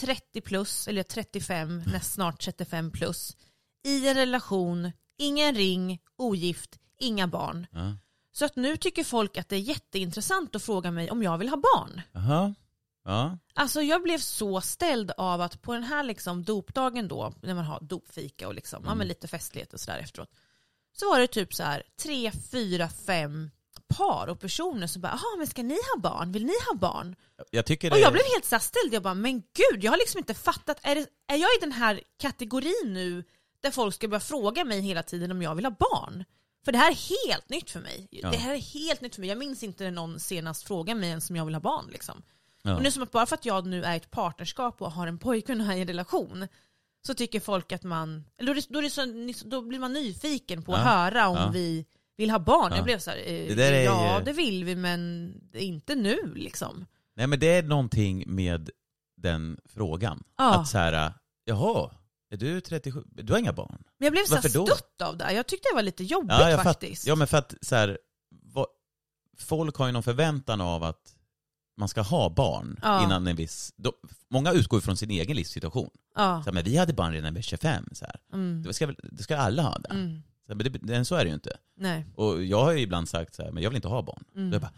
[0.00, 3.36] 30 plus, eller 35, näst snart 35 plus,
[3.84, 7.66] i en relation, ingen ring, ogift, inga barn.
[7.72, 7.96] ja.
[8.32, 11.48] Så att nu tycker folk att det är jätteintressant att fråga mig om jag vill
[11.48, 12.00] ha barn.
[12.14, 12.54] Aha.
[13.04, 13.38] Ja.
[13.54, 17.64] Alltså jag blev så ställd av att på den här liksom dopdagen då, när man
[17.64, 18.98] har dopfika och liksom, ja, Mm.
[18.98, 20.30] men lite festlighet och sådär efteråt,
[21.00, 23.50] så var det typ så här tre, fyra, fem
[23.96, 26.32] par och personer som bara “Jaha, men ska ni ha barn?
[26.32, 27.16] Vill ni ha barn?”
[27.50, 27.96] Jag tycker det...
[27.96, 30.78] Och jag blev helt så ställd, jag bara “Men gud, jag har liksom inte fattat,
[30.82, 33.24] är, det, är jag i den här kategorin nu
[33.62, 36.24] där folk ska börja fråga mig hela tiden om jag vill ha barn?”
[36.64, 38.08] För det här är helt nytt för mig.
[38.10, 38.30] Ja.
[38.30, 39.28] Det här är helt nytt för mig.
[39.28, 41.88] Jag minns inte när någon senast frågade mig ens om jag vill ha barn.
[41.92, 42.22] Liksom.
[42.62, 42.76] Ja.
[42.76, 45.06] Och är som att bara för att jag nu är i ett partnerskap och har
[45.06, 46.48] en pojkvän och är i en relation
[47.06, 49.06] så tycker folk att man, då, då, så,
[49.44, 50.84] då blir man nyfiken på att Ja.
[50.90, 51.50] höra om Ja.
[51.52, 52.68] vi vill ha barn.
[52.70, 52.76] Ja.
[52.76, 56.86] Jag blev så här, eh, Det ja ju- det vill vi men inte nu liksom.
[57.16, 58.70] Nej men det är någonting med
[59.16, 60.22] den frågan.
[60.36, 61.12] Att så här,
[61.44, 61.90] jaha,
[62.30, 63.04] är du 37?
[63.06, 63.82] Du har inga barn?
[63.98, 64.66] Men jag blev så här Varför då?
[64.66, 65.32] stött av det.
[65.32, 67.06] Jag tyckte det var lite jobbigt jag fatt, faktiskt.
[67.06, 67.98] ja men för att så här,
[68.30, 68.66] vad,
[69.38, 71.14] folk har ju någon förväntan av att
[71.78, 73.04] man ska ha barn Ja.
[73.04, 73.72] innan en viss...
[73.76, 73.92] Då,
[74.30, 75.90] många utgår från sin egen livssituation.
[76.14, 76.40] ja.
[76.44, 77.84] Så här, men vi hade barn redan när vi var 25.
[77.92, 78.16] Så här.
[78.32, 78.62] Mm.
[78.62, 79.88] Det, ska, det ska alla ha det.
[79.90, 80.22] Mm.
[80.46, 81.04] Så, här, men det, det.
[81.04, 81.56] Så är det ju inte.
[81.76, 82.06] Nej.
[82.14, 84.24] Och jag har ju ibland sagt så här, men jag vill inte ha barn.
[84.36, 84.50] Mm.
[84.50, 84.72] Då jag bara,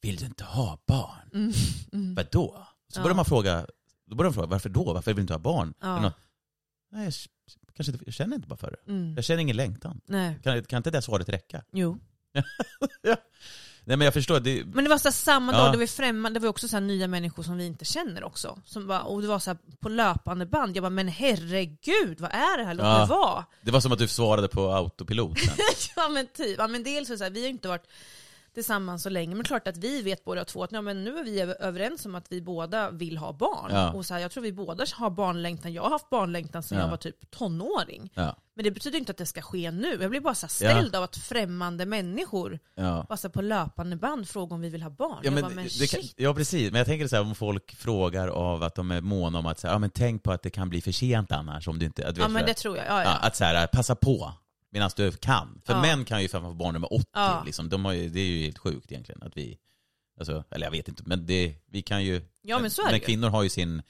[0.00, 1.30] vill du inte ha barn?
[1.34, 1.52] Mm.
[1.92, 2.14] Mm.
[2.14, 2.66] Vadå?
[2.88, 3.02] Så Ja.
[3.02, 3.66] börjar man fråga,
[4.06, 4.92] då börjar man fråga, varför då?
[4.92, 5.74] Varför vill du inte ha barn?
[5.80, 6.00] Ja.
[6.00, 6.14] Något,
[6.92, 7.14] Nej, jag,
[7.76, 8.92] kanske inte, jag känner inte bara för det.
[8.92, 9.14] Mm.
[9.14, 10.00] Jag känner ingen längtan.
[10.06, 10.38] Nej.
[10.42, 11.62] Kan, kan inte det svaret räcka?
[11.72, 11.98] Jo.
[13.88, 15.58] Nej men jag förstår, det, Men det var så här, samma Ja.
[15.58, 18.24] dag, det var främmande, det var också så här nya människor som vi inte känner
[18.24, 18.58] också.
[18.64, 22.30] Som bara, och det var så här på löpande band, jag bara men herregud vad
[22.30, 22.74] är det här?
[22.74, 22.98] Låt Ja.
[22.98, 23.44] mig vara.
[23.62, 25.38] det var som att du svarade på autopilot.
[25.96, 27.86] ja men typ, ja, men dels så här, vi har inte varit
[28.56, 31.24] tillsammans så länge, men klart att vi vet båda två att ja, men nu är
[31.24, 33.70] vi över- överens om att vi båda vill ha barn.
[33.70, 33.92] Ja.
[33.92, 36.84] Och så här, jag tror vi båda har barnlängtan, jag har haft barnlängtan sedan Ja.
[36.84, 38.10] jag var typ tonåring.
[38.14, 39.98] Ja, Men det betyder inte att det ska ske nu.
[40.00, 43.06] Jag blir bara så ställd av att främmande människor ja.
[43.08, 45.20] bara på löpande band frågar om vi vill ha barn.
[45.22, 47.74] Ja, men, bara, men det kan, ja precis, men jag tänker så här om folk
[47.76, 50.42] frågar av att de är måna om att så här, ja, men tänk på att
[50.42, 52.08] det kan bli för sent annars om du inte...
[52.08, 52.86] Att, Ja men det tror jag.
[52.86, 53.26] Ja, ja, ja.
[53.26, 54.32] att så här, passa på
[54.72, 55.60] medan du kan.
[55.66, 55.80] För Ja.
[55.80, 57.42] män kan ju fan få barn nummer 80 Ja.
[57.46, 57.68] liksom.
[57.68, 59.58] De har ju, det är ju helt sjukt egentligen att vi,
[60.18, 62.22] alltså, eller jag vet inte, men det, vi kan ju...
[62.42, 63.82] Ja, men men kvinnor har ju sin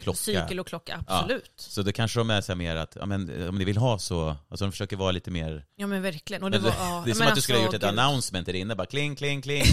[0.00, 0.16] klocka.
[0.18, 1.52] Cykel och klocka, absolut.
[1.56, 4.28] Så det kanske de är så mer att, ja, men, om ni vill ha så,
[4.48, 6.42] alltså de försöker vara lite mer Ja men verkligen.
[6.42, 7.88] Och det, Men var, det, ja, är som men att du skulle ha gjort alltså,
[7.88, 8.00] ett gud.
[8.00, 9.64] announcement där inne, bara kling, kling, kling.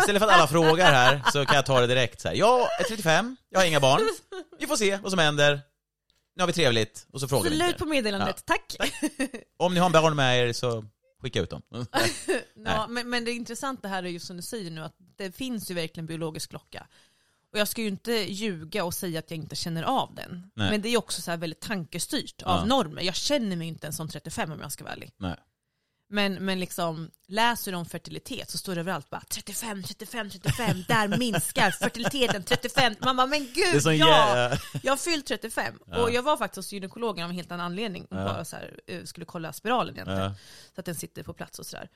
[0.00, 2.34] Istället för att alla frågar här så kan jag ta det direkt så här.
[2.34, 4.00] Jag är 35, jag har inga barn.
[4.58, 5.60] Vi får se vad som händer.
[6.36, 7.78] Nu har vi trevligt och så frågar vi Slut inte.
[7.78, 8.76] på meddelandet, tack.
[9.56, 10.84] Om ni har en barn med er så
[11.22, 11.62] skicka ut dem.
[12.64, 15.70] ja, men, men det intressanta här är just som du säger nu, att det finns
[15.70, 16.86] ju verkligen biologisk klocka.
[17.52, 20.50] Och jag ska ju inte ljuga och säga att jag inte känner av den.
[20.54, 20.70] Nej.
[20.70, 22.46] Men det är också så här väldigt tankestyrt Ja.
[22.60, 23.02] av normer.
[23.02, 25.10] Jag känner mig inte ens som 35 om jag ska vara ärlig.
[25.16, 25.36] Nej.
[26.08, 30.84] Men, men liksom, läser du om fertilitet så står det överallt bara 35, 35, 35,
[30.88, 32.94] där minskar fertiliteten 35.
[33.00, 33.92] Man bara, men gud ja!
[33.92, 36.02] jä- Jag har fyllt 35 Ja.
[36.02, 38.06] och jag var faktiskt hos gynekologen av en helt annan anledning.
[38.10, 38.16] Ja.
[38.16, 40.22] bara så här, eh, skulle kolla spiralen egentligen.
[40.22, 40.34] Ja.
[40.74, 41.88] Så att den sitter på plats och sådär.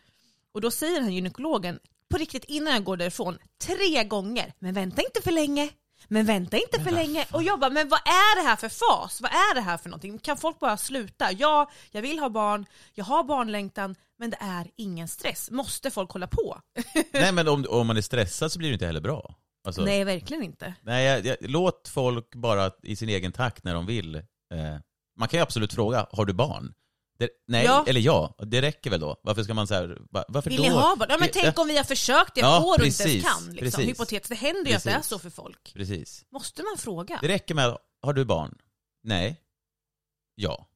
[0.53, 4.75] Och då säger den här gynekologen, på riktigt innan jag går därifrån, tre gånger, men
[4.75, 5.69] vänta inte för länge.
[6.09, 7.27] Men vänta inte för länge.
[7.33, 9.21] Och jag bara, men vad är det här för fas?
[9.21, 10.19] Vad är det här för någonting?
[10.19, 11.33] Kan folk bara sluta?
[11.33, 15.51] Ja, jag vill ha barn, jag har barnlängtan, men det är ingen stress.
[15.51, 16.61] Måste folk hålla på?
[17.13, 19.35] Nej men om, om man är stressad så blir det inte heller bra.
[19.65, 20.75] Alltså, Nej, verkligen inte.
[20.83, 24.15] nej jag, jag, låt folk bara i sin egen takt när de vill.
[24.15, 24.23] Eh,
[25.19, 26.75] man kan ju absolut fråga, har du barn?
[27.21, 27.85] Det, nej, Ja.
[27.89, 29.21] eller ja, det räcker väl då?
[29.23, 30.63] Varför ska man så här, va- varför Vill då?
[30.63, 31.09] ni ha barn?
[31.11, 33.45] Ja, men tänk om vi har försökt i ett Ja, år och inte ens kan.
[33.45, 33.57] Liksom.
[33.59, 33.89] precis.
[33.89, 35.73] Hypotetiskt, det händer ju att det är så för folk.
[35.75, 36.25] Precis.
[36.31, 37.19] Måste man fråga?
[37.23, 38.59] Det räcker med, har du barn?
[39.03, 39.41] Nej.
[40.35, 40.67] Ja.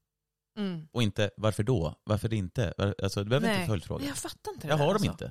[0.58, 0.88] Mm.
[0.92, 2.00] Och inte, varför då?
[2.04, 2.74] Varför inte?
[2.78, 3.68] Var- Alltså, du behöver inte Nej.
[3.68, 3.98] följdfråga.
[4.00, 5.10] Nej, jag fattar inte det Jag har dem alltså.
[5.10, 5.30] inte.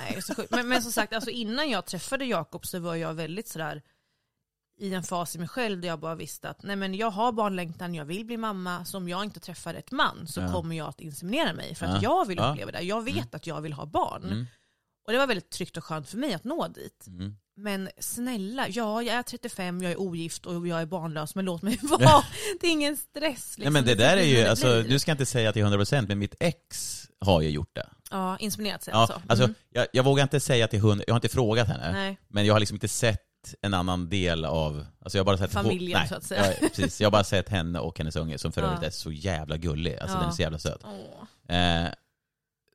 [0.00, 0.46] Nej, det är så.
[0.50, 3.82] Men, men som sagt, alltså innan jag träffade Jakob så var jag väldigt sådär
[4.78, 7.32] i en fas i mig själv där jag bara visste att nej men jag har
[7.32, 10.52] barnlängtan, jag vill bli mamma, så om jag inte träffar ett man så Ja.
[10.52, 12.10] kommer jag att inseminera mig för att Ja.
[12.18, 12.80] jag vill uppleva det.
[12.80, 14.24] Jag vet att jag vill ha barn.
[14.24, 14.46] Mm.
[15.06, 17.04] Och det var väldigt tryggt och skönt för mig att nå dit.
[17.06, 17.36] Mm.
[17.56, 21.62] Men snälla, ja jag är 35, jag är ogift och jag är barnlös, men låt
[21.62, 22.24] mig vara.
[22.60, 23.24] Det är ingen stress.
[23.58, 23.62] Liksom.
[23.62, 26.18] Nej men det där är ju, alltså, nu ska jag inte säga till 100% men
[26.18, 27.88] mitt ex har ju gjort det.
[28.10, 29.22] Ja, inseminerat sig Ja, alltså.
[29.28, 29.54] alltså, Mm.
[29.70, 31.92] jag, jag vågar inte säga till 100, jag har inte frågat henne.
[31.92, 32.18] Nej.
[32.28, 33.22] Men jag har liksom inte sett
[33.62, 36.46] en annan del av, alltså jag har bara sett Familjen, nej, så att säga.
[36.46, 38.66] Jag, precis, jag har bara sett henne och hennes unge som för Ja.
[38.68, 40.20] övrigt är så jävla gullig, alltså Ja.
[40.20, 40.84] den är så jävla söt.
[41.48, 41.84] Eh,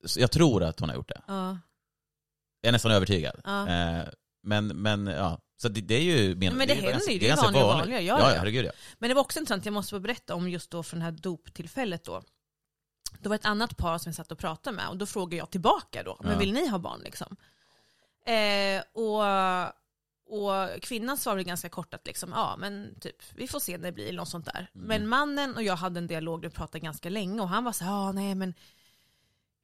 [0.05, 1.21] så jag tror att hon har gjort det.
[1.27, 1.57] Ja.
[2.61, 3.41] Jag är nästan övertygad.
[3.43, 3.67] Ja.
[3.69, 4.03] Eh,
[4.43, 6.35] men, men ja, så det, det är ju...
[6.35, 7.63] Men, men det är händer ganska- ju, det är ganska vanligt.
[7.63, 8.31] vanligare, ja, ja, ja.
[8.31, 8.71] ja, herregud ja.
[8.99, 11.11] Men det var också intressant, jag måste bara berätta om just då från det här
[11.11, 12.21] doptillfället då.
[13.19, 15.49] Det var ett annat par som jag satt och pratade med och då frågade jag
[15.49, 16.37] tillbaka då, men Ja.
[16.39, 17.35] vill ni ha barn liksom?
[18.25, 19.23] Eh, och,
[20.25, 23.91] och kvinnan svarade ganska kort att liksom, ja men typ, vi får se när det
[23.91, 24.69] blir något sånt där.
[24.75, 24.87] Mm.
[24.87, 27.83] Men mannen och jag hade en dialog vi pratade ganska länge och han var så
[27.83, 28.53] ja nej men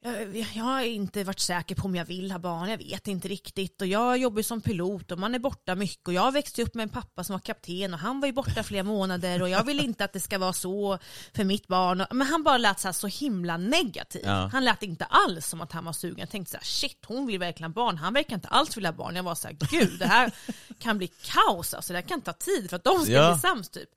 [0.02, 3.28] jag, jag har inte varit säker på om jag vill ha barn, jag vet inte
[3.28, 3.80] riktigt.
[3.80, 6.08] Och jag jobbar som pilot och man är borta mycket.
[6.08, 8.62] Och jag växte upp med en pappa som var kapten och han var ju borta
[8.62, 10.98] flera månader och jag vill inte att det ska vara så
[11.34, 12.06] för mitt barn.
[12.10, 14.22] Men han bara lät så, så himla negativ.
[14.24, 14.50] Ja.
[14.52, 16.18] Han lät inte alls som att han var sugen.
[16.18, 17.96] Jag tänkte så här, shit hon vill verkligen ha barn.
[17.96, 19.16] Han verkar inte alls vilja ha barn.
[19.16, 20.32] Jag var så här, gud det här
[20.78, 21.92] kan bli kaos alltså.
[21.92, 23.32] Det här kan ta tid för att de ska Ja.
[23.32, 23.88] bli sams typ.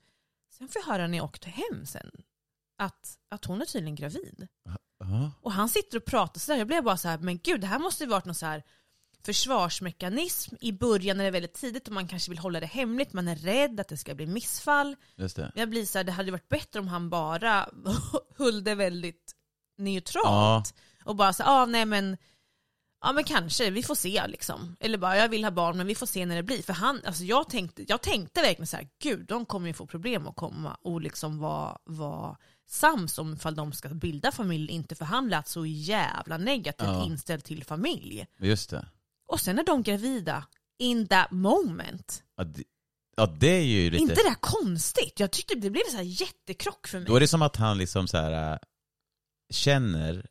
[0.58, 2.10] Sen får jag höra när jag åkte hem sen
[2.78, 4.48] att, att hon är tydligen gravid.
[5.40, 6.58] Och han sitter och pratar sådär.
[6.58, 8.62] Jag blev bara så här, men gud det här måste ju varit någon så här
[9.24, 13.12] försvarsmekanism i början när det är väldigt tidigt och man kanske vill hålla det hemligt,
[13.12, 14.96] man är rädd att det ska bli missfall.
[15.16, 15.52] Just det.
[15.54, 17.68] Jag blir så här, det hade varit bättre om han bara
[18.36, 19.32] höll det väldigt
[19.78, 20.24] neutralt.
[20.26, 20.64] Ja.
[21.04, 22.16] Och bara så ah, nej men,
[23.00, 24.76] ja men kanske, vi får se liksom.
[24.80, 26.62] Eller bara, jag vill ha barn men vi får se när det blir.
[26.62, 29.86] För han, alltså jag tänkte, jag tänkte verkligen så här, gud de kommer ju få
[29.86, 32.36] problem att komma och liksom vara var
[32.68, 34.94] sams om ifall de ska bilda familj inte.
[34.94, 37.06] För han lät så jävla negativt Ja.
[37.06, 38.26] inställd till familj.
[38.38, 38.88] Just det.
[39.28, 40.44] Och sen är de gravida,
[40.78, 42.22] in that moment.
[42.36, 42.64] Ja, det,
[43.16, 44.02] ja, det är ju lite...
[44.02, 45.20] inte det där konstigt?
[45.20, 47.08] Jag tyckte det blev så här jättekrock för mig.
[47.08, 48.58] Då är det som att han liksom så här äh,
[49.52, 50.26] känner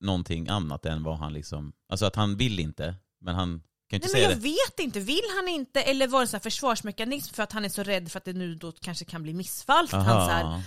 [0.00, 1.72] någonting annat än vad han liksom...
[1.88, 4.48] Alltså att han vill inte, men han kan inte Nej, men jag det.
[4.48, 7.68] vet inte, vill han inte eller var det en här försvarsmekanism för att han är
[7.68, 9.88] så rädd för att det nu då kanske kan bli missfall?
[9.88, 10.62] För han så här,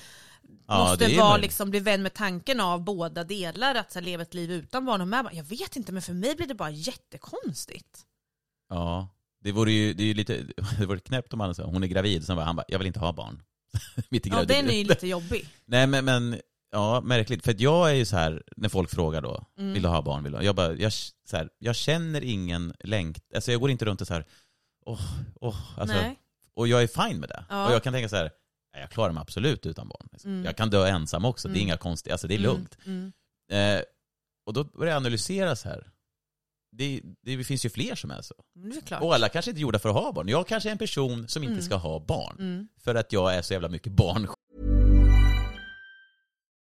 [0.68, 1.42] Ja, måste vara, möjligt.
[1.44, 4.86] liksom, bli vän med tanken av båda delar, att så här, leva ett liv utan
[4.86, 5.36] barn och med barn.
[5.36, 8.00] Jag vet inte, men för mig blir det bara jättekonstigt.
[8.70, 9.08] Ja.
[9.44, 10.46] Det vore ju, det är ju lite,
[10.80, 12.88] det vore knäppt om han sa hon är gravid, sen bara, han bara, jag vill
[12.88, 13.42] inte ha barn.
[14.10, 15.48] Mitt i Ja, den är ju lite jobbig.
[15.66, 16.40] Nej men, men,
[16.72, 17.44] ja märkligt.
[17.44, 19.74] För jag är ju så här när folk frågar då, Mm.
[19.74, 20.24] vill du ha barn?
[20.24, 20.44] Vill ha?
[20.44, 24.08] Jag bara, jag, så här, jag känner ingen längt, alltså jag går inte runt och
[24.08, 24.26] så här,
[24.86, 25.02] åh,
[25.42, 26.20] åh, alltså, Nej.
[26.54, 27.46] och jag är fine med det.
[27.50, 27.66] Ja.
[27.68, 28.32] Och jag kan tänka så här,
[28.80, 30.08] jag klarar mig absolut utan barn.
[30.12, 30.32] Liksom.
[30.32, 30.46] Mm.
[30.46, 31.68] Jag kan dö ensam också, det är Mm.
[31.68, 32.78] inga konstigt, alltså det är Mm, lugnt.
[32.86, 33.12] Mm.
[33.52, 33.84] Eh,
[34.46, 35.88] och då börjar jag analysera så här.
[36.78, 38.36] Det, det finns ju fler som är så.
[38.56, 39.04] Det är.
[39.04, 40.28] Och alla kanske inte är gjorda för att ha barn.
[40.28, 42.36] Jag kanske är en person som inte ska ha barn.
[42.40, 42.68] Mm.
[42.84, 44.28] För att jag är så jävla mycket barn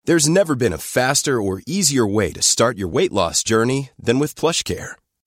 [0.09, 4.21] There's never been a faster or easier way to start your weight loss journey than
[4.21, 4.97] with PlushCare.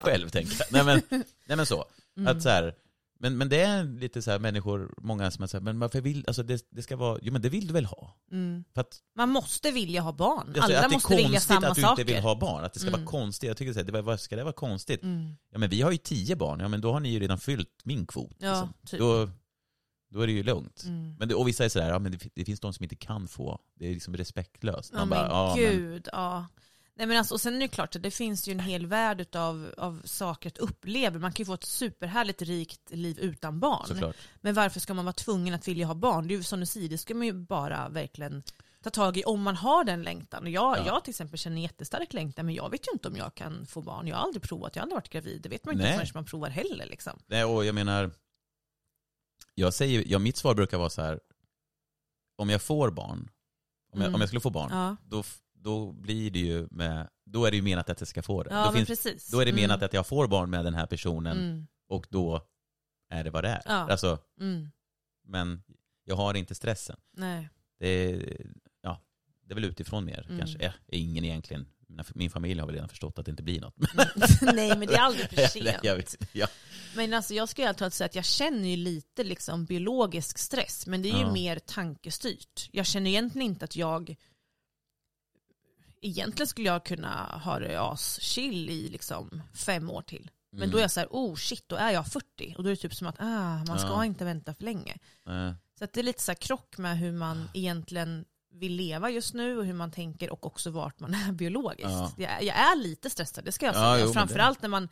[0.00, 0.66] själv tänker jag.
[0.72, 1.84] Nej men, nej, men så.
[2.26, 2.74] Att så här,
[3.22, 6.42] men, men det är lite så här människor, många som här, men varför vill, alltså
[6.42, 8.16] det, det ska vara, jo men det vill du väl ha?
[8.32, 8.64] Mm.
[8.74, 10.46] Att, Man måste vilja ha barn.
[10.48, 12.02] alltså, Alla att det är måste vilja konstigt samma att du saker.
[12.02, 13.00] inte vill ha barn, att det ska Mm.
[13.00, 13.48] vara konstigt.
[13.48, 15.02] Jag tycker så här, det vad ska det vara konstigt?
[15.02, 15.36] Mm.
[15.52, 17.80] Ja men vi har ju tio barn, ja men då har ni ju redan fyllt
[17.84, 18.36] min kvot.
[18.38, 18.72] Ja, liksom.
[18.86, 19.00] typ.
[19.00, 19.28] då,
[20.10, 20.82] då är det ju lugnt.
[20.86, 21.14] Mm.
[21.18, 23.28] Men det, och vissa är sådär, ja men det, det finns de som inte kan
[23.28, 23.60] få.
[23.74, 24.90] Det är liksom respektlöst.
[24.92, 26.46] Ja Man men bara, ja, men, gud, ja.
[27.00, 29.20] Nej, men alltså, och sen är det klart att det finns ju en hel värld
[29.20, 31.18] utav, av saker att uppleva.
[31.18, 33.86] Man kan ju få ett superhärligt rikt liv utan barn.
[33.86, 34.16] såklart.
[34.40, 36.28] Men varför ska man vara tvungen att vilja ha barn?
[36.28, 38.42] Det är ju som du säger, det ska man ju bara verkligen
[38.82, 40.42] ta tag i om man har den längtan.
[40.42, 40.86] Och jag, Ja.
[40.86, 43.82] jag till exempel känner jättestark längtan men jag vet ju inte om jag kan få
[43.82, 44.06] barn.
[44.06, 45.42] Jag har aldrig provat, jag har aldrig varit gravid.
[45.42, 45.98] Det vet man ju inte Nej.
[45.98, 46.86] förrän man provar heller.
[46.86, 47.18] Liksom.
[47.26, 48.10] Nej, och jag menar,
[49.54, 51.20] jag säger, ja, mitt svar brukar vara så här.
[52.36, 53.28] om jag får barn,
[53.92, 54.14] om jag, Mm.
[54.14, 55.22] om jag skulle få barn, Ja, då,
[55.62, 58.50] då blir det ju med, då är det ju menat att jag ska få det.
[58.50, 59.30] ja då, finns, precis.
[59.30, 59.84] då är det menat mm.
[59.86, 61.66] att jag får barn med den här personen Mm.
[61.88, 62.46] och då
[63.10, 63.62] är det vad det är.
[63.64, 63.72] Ja.
[63.72, 64.70] Alltså, Mm.
[65.26, 65.62] men
[66.04, 66.96] jag har inte stressen.
[67.16, 67.48] Nej.
[67.78, 68.46] Det är,
[68.82, 69.00] ja,
[69.46, 70.38] det är väl utifrån mer Mm.
[70.38, 70.58] kanske.
[70.64, 71.66] Ja, ingen egentligen.
[72.14, 73.74] Min familj har väl redan förstått att det inte blir något.
[74.54, 75.78] Nej men det är aldrig för sent.
[75.82, 76.46] jag vet, ja.
[76.96, 81.02] Men alltså jag skulle alltid säga att jag känner ju lite liksom biologisk stress, men
[81.02, 82.68] det är ju mer tankestyrt.
[82.72, 84.16] Jag känner egentligen inte att jag
[86.00, 90.30] Egentligen skulle jag kunna ha det as-chill i liksom fem år till.
[90.52, 90.70] Men Mm.
[90.70, 92.54] då är jag så här, oh shit, då är jag 40.
[92.58, 94.04] Och då är det typ som att, ah, man ska Ja.
[94.04, 94.96] inte vänta för länge.
[95.26, 99.34] Eh, Så det är lite så här krock med hur man egentligen vill leva just
[99.34, 101.90] nu och hur man tänker och också vart man är biologiskt.
[101.90, 102.12] Ja.
[102.16, 103.98] Jag, jag är lite stressad, det ska jag Ja, säga.
[103.98, 104.88] jo, men Framförallt när man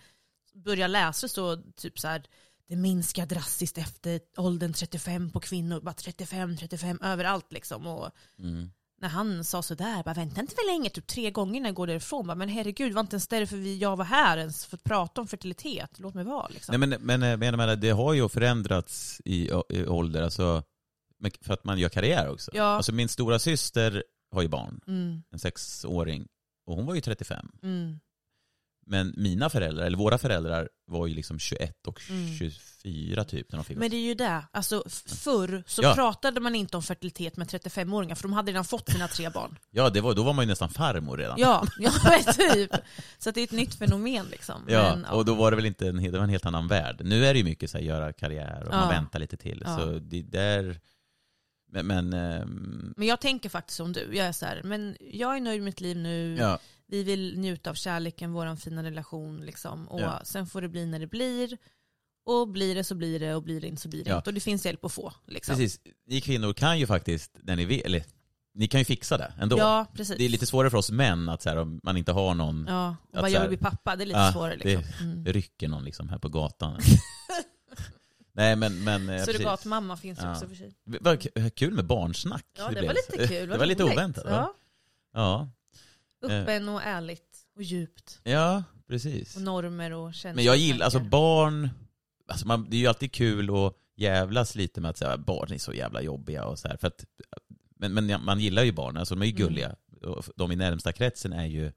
[0.55, 2.23] börjar läsa så typ så här,
[2.69, 7.87] det minskar drastiskt efter åldern 35 på kvinnor, bara 35, 35 överallt liksom.
[7.87, 8.71] Och Mm.
[9.01, 11.87] När han sa sådär, bara vänta inte för länge, typ tre gånger när jag går
[11.87, 14.85] därifrån, bara, men herregud, var inte ens därför vi, jag var här ens för att
[14.85, 16.81] prata om fertilitet, låt mig vara liksom.
[16.81, 20.63] Nej, men, men, eh, men, men det har ju förändrats i, i ålder, alltså,
[21.41, 22.51] för att man gör karriär också.
[22.55, 22.65] Ja.
[22.65, 26.27] Alltså min stora syster har ju barn, Mm, en sexåring,
[26.67, 27.49] och hon var ju 35.
[27.63, 28.01] mm,
[28.91, 32.35] Men mina föräldrar, eller våra föräldrar, var ju liksom 21 och Mm.
[32.39, 35.95] 24 typ när de fick Men det är ju det, alltså f- förr så Ja.
[35.95, 39.59] pratade man inte om fertilitet med 35-åringar för de hade redan fått sina tre barn.
[39.71, 41.39] Ja, det var, då var man ju nästan farmor redan.
[41.41, 41.91] Ja, ja
[42.37, 42.71] typ.
[43.19, 44.63] Så det är ett nytt fenomen liksom.
[44.69, 47.01] Ja, men, och då var det väl inte en, det var en helt annan värld.
[47.05, 48.81] Nu är det ju mycket så här, göra karriär och Ja.
[48.81, 49.65] man väntar lite till.
[49.79, 50.81] Så det där...
[51.71, 55.37] Men, men ehm, men jag tänker faktiskt som du, jag är så här, men jag
[55.37, 59.41] är nöjd med mitt liv nu, ja, vi vill njuta av kärleken, vår fina relation
[59.41, 59.89] liksom.
[59.89, 60.21] Och Ja.
[60.25, 61.59] sen får det bli när det blir.
[62.27, 64.17] Och blir det så blir det och blir det inte så blir det Ja.
[64.17, 64.31] inte.
[64.31, 65.13] Och det finns hjälp att få.
[65.27, 65.57] Liksom.
[65.57, 65.81] precis.
[66.07, 68.05] Ni kvinnor kan ju faktiskt, när ni vill, eller
[68.55, 69.59] ni kan ju fixa det ändå.
[69.59, 70.17] Ja, precis.
[70.19, 72.67] Det är lite svårare för oss män att så här, om man inte har någon,
[72.69, 75.07] Ja, och vad vill bli pappa, det är lite Ja, svårare det- liksom.
[75.09, 75.25] Mm.
[75.25, 76.81] rycker någon liksom här på gatan.
[78.33, 79.25] Nej men, men eh.
[79.25, 80.33] Surrogatmamma finns Ja.
[80.33, 80.75] också för sig.
[80.85, 82.45] Vad kul med barnsnack.
[82.59, 82.85] Ja, det, blev.
[82.87, 83.49] var lite kul.
[83.49, 83.95] Det var lite roligt.
[83.95, 84.25] oväntat.
[84.25, 84.31] va?
[84.31, 84.55] Ja.
[85.15, 85.51] Ja.
[86.23, 88.21] Öppen och ärligt och djupt.
[88.25, 89.37] ja, precis.
[89.37, 90.35] Och normer och känslor.
[90.37, 91.71] Men jag gillar, alltså barn,
[92.29, 95.59] alltså man, det är ju alltid kul att jävlas lite med att säga barn är
[95.59, 97.05] så jävla jobbiga och så här, för att,
[97.77, 99.47] men, men man gillar ju barn, alltså de är ju Mm.
[99.47, 99.75] gulliga.
[100.03, 101.73] Och de i närmsta kretsen är ju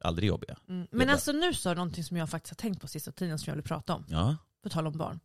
[0.00, 0.56] aldrig jobbiga.
[0.68, 0.86] Mm.
[0.90, 3.50] Men alltså nu sa du någonting som jag faktiskt har tänkt på sista tiden som
[3.50, 4.04] jag vill prata om.
[4.08, 4.36] Ja.
[4.62, 5.20] På tal om barn.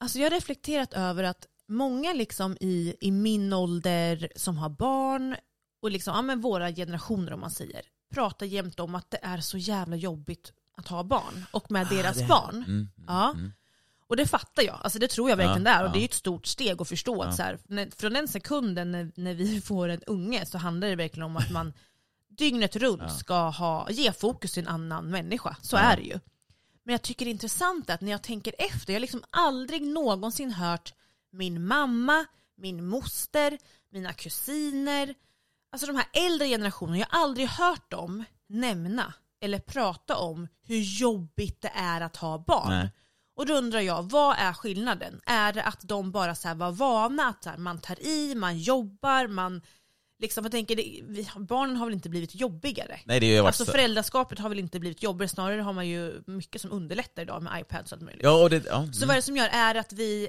[0.00, 5.36] Alltså jag har reflekterat över att många liksom i, i min ålder som har barn
[5.80, 7.82] och liksom, ja, men våra generationer om man säger,
[8.14, 12.16] pratar jämt om att det är så jävla jobbigt att ha barn och med deras
[12.18, 12.56] det- barn.
[12.66, 12.88] Mm.
[13.06, 13.30] Ja.
[13.30, 13.52] Mm.
[14.06, 15.84] Och det fattar jag, alltså det tror jag verkligen Ja, det är.
[15.86, 17.32] Och det är ett stort steg att förstå att Ja.
[17.36, 20.96] så här, när, från den sekunden när, när vi får en unge så handlar det
[20.96, 21.72] verkligen om att man
[22.28, 23.08] dygnet runt Ja.
[23.08, 25.56] ska ha, ge fokus till en annan människa.
[25.62, 26.20] Så är det ju.
[26.84, 29.82] Men jag tycker det är intressant att när jag tänker efter, jag har liksom aldrig
[29.82, 30.94] någonsin hört
[31.32, 32.24] min mamma,
[32.56, 33.58] min moster,
[33.90, 35.14] mina kusiner,
[35.72, 40.80] alltså de här äldre generationerna, jag har aldrig hört dem nämna eller prata om hur
[41.00, 42.68] jobbigt det är att ha barn.
[42.68, 42.88] Nej.
[43.36, 45.20] Och då undrar jag, vad är skillnaden?
[45.26, 49.26] Är det att de bara så var vana att här, man tar i, man jobbar,
[49.26, 49.62] man
[50.18, 53.00] liksom, jag tänker, det, barnen har väl inte blivit jobbigare?
[53.04, 53.72] Nej det har ju varit Alltså så.
[53.72, 57.60] föräldraskapet har väl inte blivit jobbigare, snarare har man ju mycket som underlättar idag med
[57.60, 58.24] iPads och allt möjligt.
[58.24, 58.92] Ja, och det, ja.
[58.92, 60.28] Så vad är det som gör, är det att vi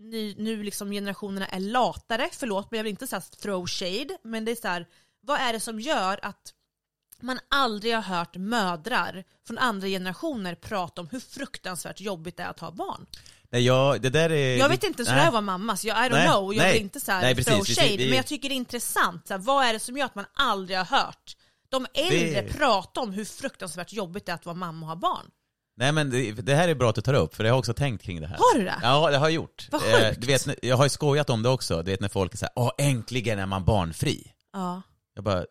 [0.00, 4.44] nu, nu liksom generationerna är latare, förlåt men jag vill inte säga throw shade, men
[4.44, 4.86] det är så här,
[5.26, 6.54] vad är det som gör att
[7.20, 12.48] man aldrig har hört mödrar från andra generationer prata om hur fruktansvärt jobbigt det är
[12.48, 13.06] att ha barn.
[13.52, 14.56] Nej, jag, det där är...
[14.58, 16.72] Jag vet inte så jag var mamma, så jag, I don't Nej, know, jag nej.
[16.72, 18.56] vill inte så här Nej, precis, throw precis, shade, vi- men jag tycker det är
[18.56, 21.36] intressant, så här, vad är det som gör att man aldrig har hört
[21.68, 24.96] de äldre Det- prata om hur fruktansvärt jobbigt det är att vara mamma och ha
[24.96, 25.30] barn?
[25.80, 27.74] Nej men det, det här är bra att du tar upp, för jag har också
[27.74, 28.36] tänkt kring det här.
[28.36, 28.74] Har du det?
[28.82, 29.68] Ja, det har jag gjort.
[29.70, 30.20] Vad Eh, sjukt.
[30.20, 32.52] du vet, jag har ju skojat om det också, du vet när folk är såhär,
[32.56, 34.32] åh äntligen är man barnfri.
[34.52, 34.82] Ja.
[35.14, 35.44] Jag bara,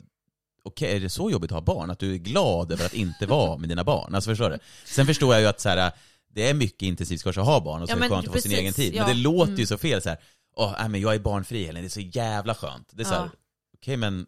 [0.64, 1.90] okej är det så jobbigt att ha barn?
[1.92, 4.16] Att du är glad över att inte vara med dina barn?
[4.16, 4.58] Alltså förstår du?
[4.86, 5.92] Sen förstår jag ju att så här,
[6.34, 8.34] det är mycket intensivt kanske att ha barn och så Ja, är det skönt att
[8.34, 8.96] få sin egen tid.
[8.96, 9.06] ja.
[9.08, 9.68] Men det låter ju Mm.
[9.68, 10.18] så fel så här.
[10.56, 12.90] åh nej, men jag är barnfri Helen, det är så jävla skönt.
[12.92, 13.30] Det är så här, Ja.
[13.78, 14.26] okej men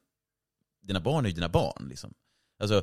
[0.83, 2.13] dina barn är ju dina barn liksom.
[2.61, 2.81] Alltså,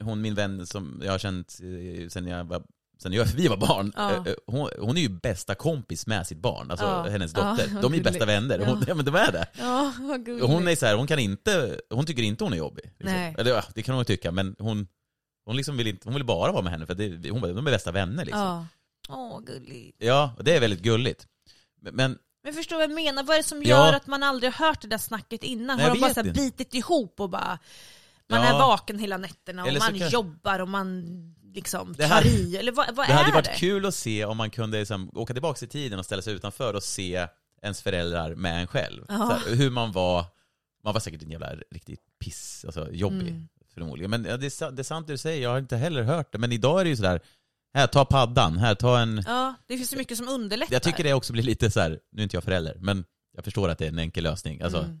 [0.00, 2.62] hon min vän som jag har känt eh, sen jag var
[3.02, 4.10] sen jag, vi var barn, Ja.
[4.12, 7.02] eh, eh, hon, hon är ju bästa kompis med sitt barn, alltså Ja.
[7.08, 7.68] hennes Ja, dotter.
[7.74, 8.84] vad De är ju bästa vänner, hon, Ja.
[8.88, 8.94] ja.
[8.94, 9.46] men de är det.
[9.58, 9.92] Ja,
[10.46, 12.84] Hon är så här, hon kan inte, hon tycker inte hon är jobbig.
[12.84, 13.16] Liksom.
[13.16, 13.34] Nej.
[13.38, 14.88] Eller ja, det kan hon tycka, men hon,
[15.44, 17.70] hon, liksom vill, inte, hon vill bara vara med henne för det, hon, de är
[17.70, 18.42] bästa vänner liksom.
[18.42, 18.66] Ja.
[19.08, 19.14] Ja.
[19.16, 20.02] Åh, gulligt.
[20.38, 21.26] och det är väldigt gulligt.
[21.80, 23.22] Men, men förstår vad jag menar?
[23.22, 23.68] Vad är det som Ja.
[23.68, 25.76] gör att man aldrig har hört det där snacket innan?
[25.76, 27.58] Nej, har de bara så här bitit ihop och bara
[28.30, 28.54] man Ja.
[28.54, 31.04] är vaken hela nätterna och man kan- jobbar och man
[31.54, 32.56] liksom Det tar hade- i?
[32.56, 33.34] Eller vad, vad det är hade det?
[33.34, 36.34] varit kul att se om man kunde liksom, åka tillbaka i tiden och ställa sig
[36.34, 37.26] utanför och se
[37.62, 39.04] ens föräldrar med en själv.
[39.08, 39.14] Ja.
[39.46, 40.24] Här, hur man var,
[40.84, 43.48] man var säkert en jävla riktig piss, alltså jobbig Mm.
[43.74, 44.10] förmodligen.
[44.10, 46.38] Men det, är, det är sant det du säger, jag har inte heller hört det.
[46.38, 47.20] Men idag är det ju sådär,
[47.74, 50.74] här ta paddan, här ta en Ja, det finns så mycket som underlättar.
[50.74, 53.04] Jag tycker det också blir lite så här, nu är inte jag förälder, men
[53.34, 54.62] jag förstår att det är en enkel lösning.
[54.62, 55.00] Alltså, Mm.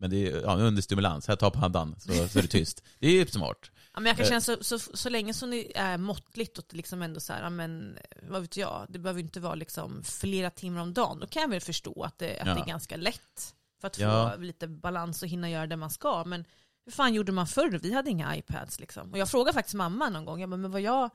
[0.00, 2.82] Men det är ja, understimulans, här ta paddan så, så är det tyst.
[2.98, 3.70] Det är ju smart.
[3.94, 4.28] Ja, men jag kan Eh.
[4.28, 7.50] känna så, så, så länge som det är måttligt och liksom ändå så här, ja,
[7.50, 11.18] men vad vet jag, det behöver inte vara liksom flera timmar om dagen.
[11.20, 12.54] Då kan jag väl förstå att det, att Ja.
[12.54, 13.54] det är ganska lätt.
[13.80, 14.36] för att få Ja.
[14.38, 16.24] lite balans och hinna göra det man ska.
[16.24, 16.44] Men
[16.84, 17.78] hur fan gjorde man förr?
[17.82, 19.12] Vi hade inga iPads liksom.
[19.12, 21.10] Och jag frågade faktiskt mamma någon gång, jag bara, men var jag,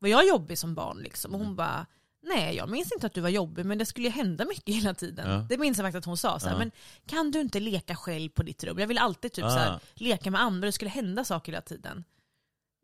[0.00, 1.30] var jag jobbig som barn liksom?
[1.30, 1.46] Och Mm.
[1.46, 1.86] hon bara,
[2.22, 4.94] nej jag minns inte att du var jobbig men det skulle ju hända mycket hela
[4.94, 5.30] tiden.
[5.30, 5.46] Ja.
[5.48, 6.58] Det minns jag faktiskt att hon sa så här, Ja.
[6.58, 6.70] men
[7.06, 8.78] kan du inte leka själv på ditt rum?
[8.78, 9.50] Jag vill alltid typ Ah.
[9.50, 12.04] så här, leka med andra, det skulle hända saker hela tiden.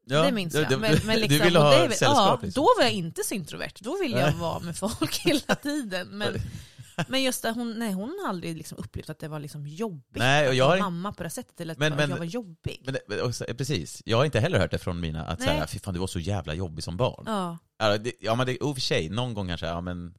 [0.07, 0.69] Ja, det minns jag.
[0.69, 2.63] du- Men, men liksom, du ville ha det väl- sällskap Ja, liksom.
[2.63, 3.73] då var jag inte så introvert.
[3.81, 6.09] Då ville jag vara med folk hela tiden.
[6.09, 6.35] Men,
[7.09, 10.17] men just det, hon, nej, hon har aldrig liksom upplevt att det var liksom jobbigt
[10.17, 11.61] Nej, och jag har- mamma på det sättet.
[11.61, 12.99] Eller att Men- men- jag var jobbig.
[13.09, 15.49] Men, så- precis, jag har inte heller hört det från mina, att Nej.
[15.49, 17.25] säga, fy fan du var så jävla jobbig som barn.
[17.27, 17.59] Ja.
[17.79, 20.15] Ja, det, ja men det, och för sig, någon gång kanske, ja men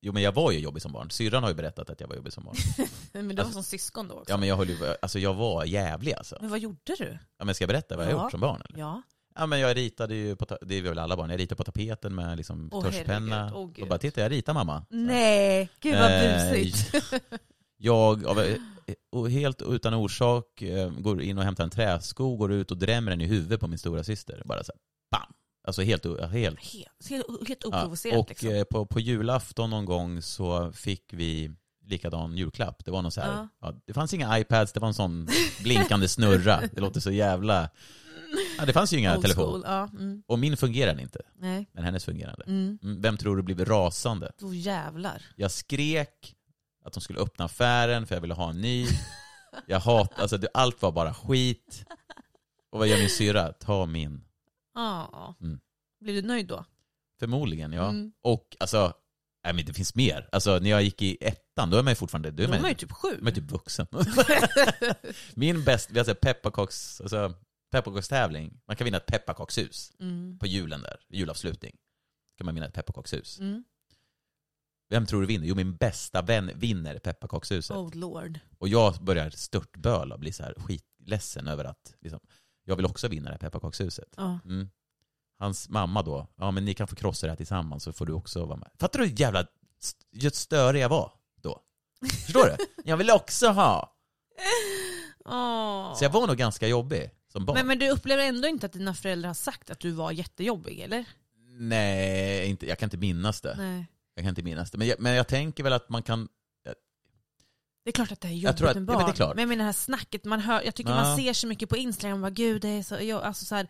[0.00, 2.16] Jo men jag var ju jobbig som barn, syrran har ju berättat att jag var
[2.16, 2.54] jobbig som barn.
[3.12, 4.30] Men du var som syskon då också.
[4.32, 6.38] Ja men jag höll ju, alltså jag var jävlig alltså.
[6.40, 7.18] Men vad gjorde du?
[7.38, 8.22] Ja men ska jag berätta vad jag Ja.
[8.22, 8.78] gjort som barn eller?
[8.78, 9.02] Ja.
[9.38, 12.14] Ja men jag ritade ju, på, det är väl alla barn, jag ritade på tapeten
[12.14, 13.70] med liksom Åh, tuschpenna.
[13.74, 13.82] gud.
[13.82, 14.80] och bara titta jag ritar mamma.
[14.80, 14.96] Så.
[14.96, 16.94] Nej, gud vad Eh, busigt.
[17.80, 22.76] Jag, av, helt utan orsak, eh, går in och hämtar en träsko, går ut och
[22.78, 24.42] drämmer den i huvudet på min stora syster.
[24.44, 24.80] Bara så här,
[25.18, 25.32] bam!
[25.66, 26.58] Alltså helt, helt Helt,
[27.10, 28.48] helt, helt Ja, oprovocerat och liksom.
[28.50, 31.50] eh, på, på julafton någon gång så fick vi
[31.86, 32.84] likadan julklapp.
[32.84, 33.48] Det var någon så här, Ja.
[33.60, 33.74] ja.
[33.86, 35.28] det fanns inga iPads, det var en sån
[35.62, 36.60] blinkande snurra.
[36.72, 37.68] Det låter så jävla...
[38.58, 39.68] Ja, det fanns ju inga telefoner.
[39.68, 40.22] Ja, mm.
[40.26, 41.70] Och min fungerade inte, Nej.
[41.72, 42.44] men hennes fungerade.
[42.46, 42.78] Mm.
[42.82, 44.32] Mm, Vem tror du blev rasande?
[44.38, 45.22] Då jävlar.
[45.36, 46.34] Jag skrek
[46.84, 48.86] att de skulle öppna affären för jag ville ha en ny.
[49.66, 51.84] Jag hat, alltså det, allt var bara skit.
[52.70, 53.52] Och vad gör min syrra?
[53.52, 54.24] Ta min.
[54.74, 55.34] Ja.
[55.40, 55.60] Mm.
[56.00, 56.64] Blev du nöjd då?
[57.20, 57.88] Förmodligen, ja.
[57.88, 58.12] Mm.
[58.22, 58.92] Och alltså,
[59.44, 60.28] nej men det finns mer.
[60.32, 62.74] Alltså när jag gick i ettan, då är man ju fortfarande, då är man, ju
[62.74, 63.18] typ sju.
[63.18, 63.86] man är typ vuxen.
[65.34, 67.34] Min bäst, vi har sett pepparkaks, alltså
[67.70, 68.60] pepparkakstävling.
[68.66, 70.38] Man kan vinna ett pepparkakshus Mm.
[70.38, 71.76] på julen där, julavslutning.
[72.36, 73.38] Kan man vinna ett pepparkakshus.
[73.40, 73.64] Mm.
[74.90, 75.46] Vem tror du vinner?
[75.46, 77.76] Jo, min bästa vän vinner pepparkakshuset.
[77.76, 78.38] Oh lord.
[78.58, 82.20] Och jag börjar störtböla och bli så här skitledsen över att liksom,
[82.64, 84.14] jag vill också vinna det här pepparkakshuset.
[84.16, 84.38] Ja.
[84.44, 84.70] Mm.
[85.38, 88.12] Hans mamma då, ja men ni kan få krossa det här tillsammans så får du
[88.12, 88.70] också vara med.
[88.78, 89.46] Fattar du hur jävla
[89.80, 91.12] st- störig jag var
[91.42, 91.62] då?
[92.24, 92.56] Förstår du?
[92.90, 93.96] Jag vill också ha.
[95.24, 95.94] Åh.
[95.94, 97.56] Så jag var nog ganska jobbig som barn.
[97.56, 100.80] men, men du upplever ändå inte att dina föräldrar har sagt att du var jättejobbig
[100.80, 101.04] eller?
[101.60, 103.54] Nej, inte, jag kan inte minnas det.
[103.58, 103.86] Nej.
[104.14, 104.78] Jag kan inte minnas det.
[104.78, 106.28] Men jag, men jag tänker väl att man kan...
[107.84, 109.04] Det är klart att det är jobbigt att- med ja, men barn.
[109.06, 109.34] det är klart.
[109.34, 110.96] Men jag menar det här snacket man hör, jag tycker Ja.
[111.02, 113.68] man ser så mycket på Instagram, bara, gud det är så, jag, alltså så här,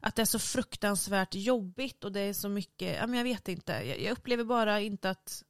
[0.00, 3.48] att det är så fruktansvärt jobbigt och det är så mycket, ja, men jag vet
[3.48, 5.42] inte, jag, jag upplever bara inte att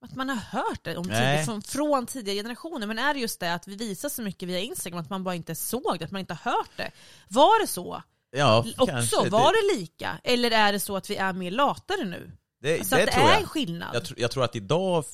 [0.00, 2.86] att man har hört det om tidigare, från, från tidigare generationer.
[2.86, 5.34] Men är det just det att vi visar så mycket via Instagram att man bara
[5.34, 6.90] inte såg det, att man inte har hört det?
[7.28, 8.02] Var det så?
[8.30, 9.28] Ja, Också, kanske.
[9.28, 10.20] var det lika?
[10.24, 12.30] Eller är det så att vi är mer latare nu?
[12.62, 13.40] det, Så det att det är jag.
[13.40, 13.94] en skillnad?
[13.94, 15.04] Jag, jag tror att idag,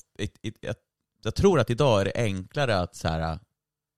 [0.61, 0.75] jag,
[1.23, 3.39] jag tror att idag är det enklare att så här,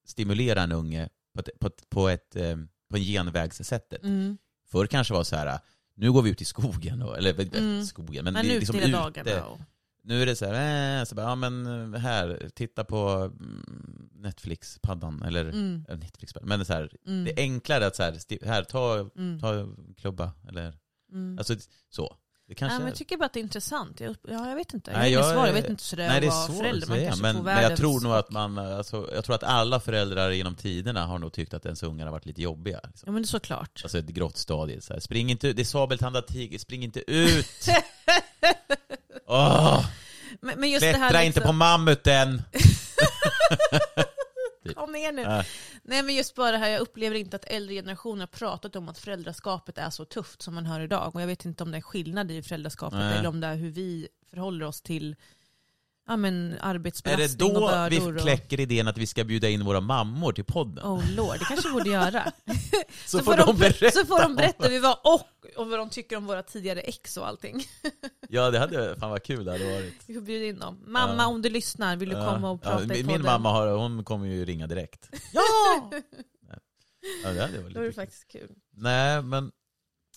[0.08, 2.56] stimulera en unge på ett, på ett, på ett eh,
[2.90, 4.04] på en genvägssättet.
[4.04, 4.38] Mm.
[4.72, 5.60] Förr kanske var så här,
[5.96, 7.86] nu går vi ut i skogen, och, eller Mm.
[7.86, 9.24] skogen, men, Men det ute liksom hela ute.
[9.24, 9.46] dagarna.
[9.46, 9.60] Och...
[10.08, 13.08] Nu är det så här, eh, så bara, ja men eh, här, titta på
[13.40, 15.86] mm, Netflix-paddan, eller Mm.
[15.90, 17.24] eh, Netflix men så här, Mm.
[17.26, 19.40] det är enklare att så här, här ta, Mm.
[19.40, 20.74] ta klubba, eller
[21.12, 21.38] Mm.
[21.38, 21.56] alltså
[21.90, 22.16] så.
[22.48, 24.00] Det kanske Ja, men är- jag tycker bara att det är intressant.
[24.00, 24.92] Jag, ja, jag vet inte.
[24.92, 25.48] Jag Nej, jag- svar.
[25.48, 26.88] Jag vet inte så det är Nej, det är svårt förälder.
[26.88, 29.80] Man kanske men, får men jag tror nog att man, alltså, jag tror att alla
[29.80, 32.80] föräldrar genom tiderna har nog tyckt att ens ungar har varit lite jobbiga.
[32.88, 33.08] Liksom.
[33.08, 33.82] Ja men det är såklart.
[33.84, 34.82] Alltså ett grått stadie.
[34.82, 35.00] Så här.
[35.00, 37.46] Spring inte ut, det är sabeltandad tiger, spring inte ut!
[39.28, 39.86] Åh,
[40.48, 42.42] Men, men klättra inte på liksom, mammuten!
[44.76, 45.22] Kom ner nu.
[45.22, 45.44] Ja.
[45.84, 48.90] Nej men just bara det här, jag upplever inte att äldre generationer har pratat om
[48.90, 51.16] att föräldraskapet är så tufft som man hör idag.
[51.16, 53.18] Och jag vet inte om det är skillnad i föräldraskapet Nej.
[53.18, 55.16] eller om det är hur vi förhåller oss till
[56.08, 58.12] ja, men, Är det arbetsbelastning och då bördor.
[58.12, 60.86] vi kläcker idén att vi ska bjuda in våra mammor till podden?
[60.86, 62.32] Oh lord, det kanske vi borde göra.
[63.06, 63.92] så, får de berätta.
[63.92, 67.18] så får de berätta vi var och, och vad de tycker om våra tidigare ex
[67.18, 67.64] och allting.
[68.30, 69.94] Ja, det hade, fan vad kul det hade varit.
[70.08, 70.84] Vi får bjuda in dem.
[70.88, 71.28] Mamma Ja.
[71.28, 73.22] om du lyssnar, vill du Ja, komma och ja, prata i min, podden?
[73.22, 75.10] min mamma har, hon kommer ju ringa direkt.
[75.34, 75.92] Ja!
[77.24, 78.50] Ja, det hade varit det faktiskt kul.
[78.72, 79.52] Nej, men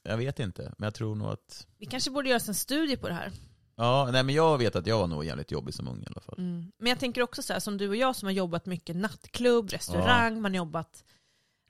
[0.03, 0.73] jag vet inte.
[0.79, 1.67] Men jag tror nog att...
[1.79, 3.33] Vi kanske borde göra en studie på det här.
[3.81, 6.21] Ja, nej men jag vet att jag var nog jävligt jobbig som ung i alla
[6.21, 6.35] fall.
[6.39, 6.73] Mm.
[6.79, 9.71] Men jag tänker också så här, som du och jag som har jobbat mycket nattklubb,
[9.71, 11.05] restaurang, man har jobbat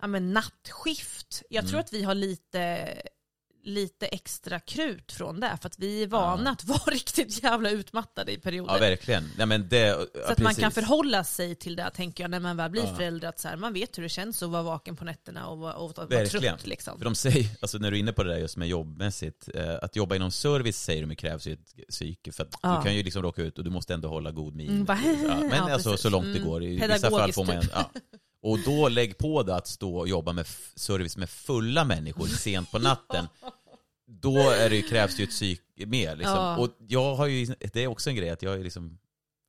[0.01, 1.43] ja, men nattskift.
[1.51, 1.85] Jag tror Mm.
[1.85, 2.87] att vi har lite
[3.63, 5.59] lite extra krut från det.
[5.63, 8.75] För att vi är vana att vara riktigt jävla utmattade i perioder.
[8.75, 9.31] Ja, verkligen.
[9.39, 9.97] Nej, men det,
[10.27, 12.95] så att man kan förhålla sig till det, tänker jag, när man väl blir Ja.
[12.95, 13.29] förälder.
[13.29, 15.75] Att så här, man vet hur det känns att vara vaken på nätterna och vara,
[15.75, 16.55] och vara Verkligen.
[16.57, 16.67] trött.
[16.67, 16.99] Liksom.
[16.99, 19.75] För de säger, alltså när du är inne på det där just med jobbmässigt, eh,
[19.83, 22.77] att jobba inom service säger de krävs ju ett psyke, för att Ja.
[22.77, 24.69] du kan ju liksom råka ut och du måste ändå hålla god min.
[24.71, 24.95] Mm, ja,
[25.41, 26.03] men ja, alltså precis.
[26.03, 26.49] så långt det Mm.
[26.49, 26.63] går.
[26.65, 27.73] I vissa fall Pedagogiskt får man typ.
[28.43, 32.71] Och då lägg på det att stå och jobba med service med fulla människor sent
[32.71, 33.29] på natten.
[34.07, 36.17] Då är det, krävs det ju ett psyke mer.
[36.17, 36.35] Liksom.
[36.37, 36.57] Ja.
[36.57, 38.99] Och jag har ju, det är också en grej att jag är liksom,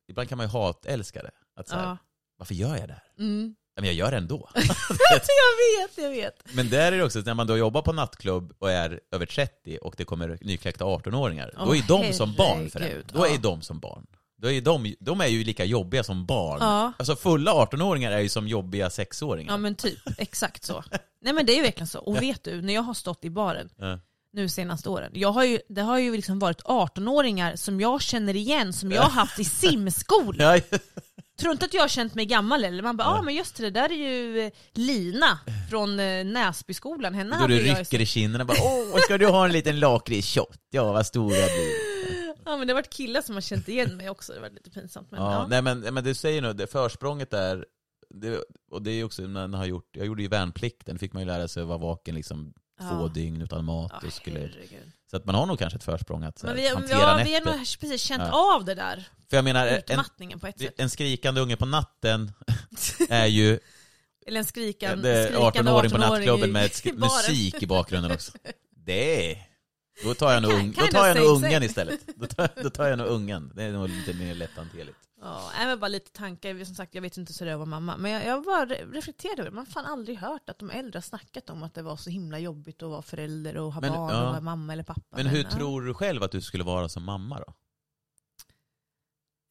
[0.08, 1.30] ibland kan man ju hatälska det.
[1.56, 1.96] Att så här, Ja.
[2.36, 3.12] varför gör jag det här?
[3.18, 3.54] Mm.
[3.76, 4.48] Men jag gör det ändå.
[4.54, 6.54] jag vet, jag vet.
[6.54, 9.78] Men där är det också, när man då jobbar på nattklubb och är över 30
[9.78, 13.04] och det kommer nykläckta 18-åringar, då Åh, är de som barn för en.
[13.12, 14.06] Då är de som barn.
[14.42, 16.58] Då är de, de är ju lika jobbiga som barn.
[16.60, 16.92] Ja.
[16.98, 19.52] Alltså fulla 18-åringar är ju som jobbiga 6-åringar.
[19.52, 20.84] Ja men typ, exakt så.
[21.20, 21.98] Nej men det är ju verkligen så.
[21.98, 23.98] Och vet du, när jag har stått i baren Ja.
[24.32, 28.36] nu senaste åren, jag har ju, det har ju liksom varit 18-åringar som jag känner
[28.36, 30.56] igen, som jag har haft i simskola.
[30.70, 30.78] Ja,
[31.40, 32.82] Tror inte att jag har känt mig gammal eller?
[32.82, 35.38] Man bara, ja ah, men just det, det där är ju eh, Lina
[35.70, 37.14] från eh, Näsbyskolan.
[37.14, 40.56] Henne då du jag rycker i kinderna bara åh, ska du ha en liten lakritsshot?
[40.70, 41.81] Ja, vad stor jag blir.
[42.44, 44.70] Ja men det har varit killar som har känt igen mig också, det var lite
[44.70, 45.10] pinsamt.
[45.10, 45.46] Men, Ja, ja.
[45.46, 47.66] nej men, men du säger nog, det försprånget där,
[48.10, 51.22] det, och det är också, när man har gjort, jag gjorde ju värnplikten, fick man
[51.22, 53.10] ju lära sig att vara vaken liksom två Ja.
[53.14, 54.04] dygn utan mat.
[54.04, 54.92] Och skulle, herregud.
[55.10, 57.16] så att man har nog kanske ett försprång att så Men här, vi, hantera ja,
[57.16, 57.24] nätter.
[57.30, 60.74] vi har nog precis känt av det där, För jag menar, en, på ett sätt.
[60.80, 62.32] en skrikande unge på natten
[63.08, 63.58] är ju
[64.26, 68.32] Eller en skrikan, skrikande 18-åring på 18-åring nattklubben med i musik i bakgrunden också.
[68.76, 69.38] Det.
[70.04, 72.00] Då tar jag nog, ung, då tar jag nog ungen istället.
[72.16, 73.52] Då tar, då tar jag nog ungen.
[73.54, 74.98] Det är nog lite mer lätthanterligt.
[75.20, 76.64] Ja, även bara lite tankar.
[76.64, 77.96] Som sagt, jag vet inte så det vara mamma.
[77.96, 79.54] Men jag, jag bara re- reflekterade över det.
[79.54, 82.10] Man har fan aldrig hört att de äldre har snackat om att det var så
[82.10, 84.22] himla jobbigt att vara förälder och ha Men, barn ja.
[84.22, 85.16] och vara mamma eller pappa.
[85.16, 85.50] Men hur ja.
[85.50, 87.54] tror du själv att du skulle vara som mamma då?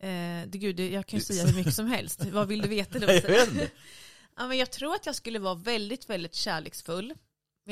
[0.08, 2.26] Eh, det, gud, jag kan ju säga hur mycket som helst.
[2.26, 3.00] Vad vill du veta?
[3.00, 3.06] då?
[3.12, 3.72] Jag vet inte.
[4.38, 7.14] ja, men jag tror att jag skulle vara väldigt, väldigt kärleksfull.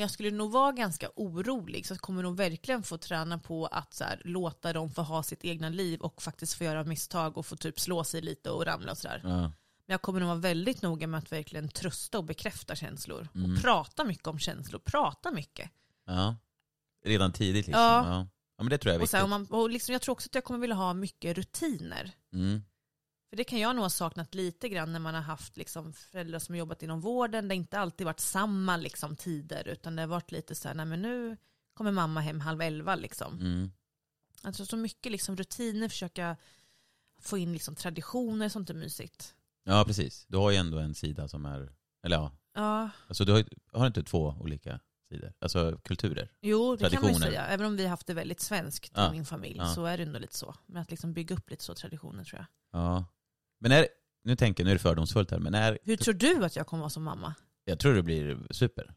[0.00, 1.86] Men jag skulle nog vara ganska orolig.
[1.86, 5.22] Så jag kommer nog verkligen få träna på att så här, låta dem få ha
[5.22, 8.66] sitt egna liv och faktiskt få göra misstag och få typ slå sig lite och
[8.66, 9.20] ramla och sådär.
[9.24, 9.40] Ja.
[9.40, 9.52] Men
[9.86, 13.28] jag kommer nog vara väldigt noga med att verkligen trösta och bekräfta känslor.
[13.34, 13.54] Mm.
[13.54, 14.78] Och prata mycket om känslor.
[14.84, 15.70] Prata mycket.
[16.06, 16.36] ja.
[17.04, 17.82] Redan tidigt liksom.
[17.82, 18.06] Ja.
[18.06, 18.26] Ja.
[18.56, 18.62] ja.
[18.62, 19.50] men det tror jag är Och, så här, viktigt.
[19.50, 22.12] och man, och liksom, jag tror också att jag kommer vilja ha mycket rutiner.
[22.32, 22.62] Mm.
[23.30, 26.38] För det kan jag nog ha saknat lite grann när man har haft liksom, föräldrar
[26.38, 27.48] som jobbat inom vården.
[27.48, 29.68] Det har inte alltid varit samma liksom, tider.
[29.68, 31.36] Utan det har varit lite så här, nej men nu
[31.74, 32.94] kommer mamma hem halv elva.
[32.94, 33.40] Liksom.
[33.40, 33.70] Mm.
[34.42, 36.36] Alltså så mycket liksom, rutiner, försöka
[37.20, 39.34] få in liksom, traditioner, sånt är mysigt.
[39.64, 40.26] Ja, precis.
[40.28, 41.72] Du har ju ändå en sida som är,
[42.02, 45.32] eller ja, Ja, alltså du har, har inte två olika sidor?
[45.38, 46.30] Alltså kulturer?
[46.40, 47.46] jo det kan man ju säga.
[47.46, 49.66] Även om vi har haft det väldigt svenskt Ja, i min familj ja.
[49.66, 50.54] så är det ändå lite så.
[50.66, 52.80] Men att liksom bygga upp lite så traditioner tror jag.
[52.80, 53.04] Ja.
[53.60, 53.86] Men är,
[54.24, 56.66] nu tänker jag, nu är det fördomsfullt här, men är, Hur tror du att jag
[56.66, 57.34] kommer vara som mamma?
[57.64, 58.94] jag tror det blir super.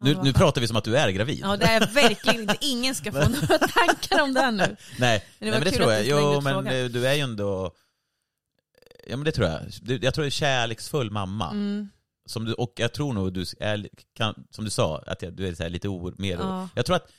[0.00, 1.38] Nu, nu pratar vi som att du är gravid.
[1.42, 2.56] Ja det är verkligen inte.
[2.60, 4.76] Ingen ska få några tankar om det här nu.
[4.98, 6.06] Nej, Men det nej men det tror jag.
[6.06, 6.66] Jo, men frågan.
[6.74, 7.72] eh, du är ju ändå...
[9.06, 9.62] Ja men det tror jag.
[10.02, 11.50] Jag tror du är kärleksfull mamma.
[11.50, 11.88] Mm.
[12.26, 15.54] Som du, och jag tror nog du är, kan, som du sa, att du är
[15.54, 16.36] så här lite o, mer...
[16.38, 16.68] Ja.
[16.74, 17.10] Jag tror att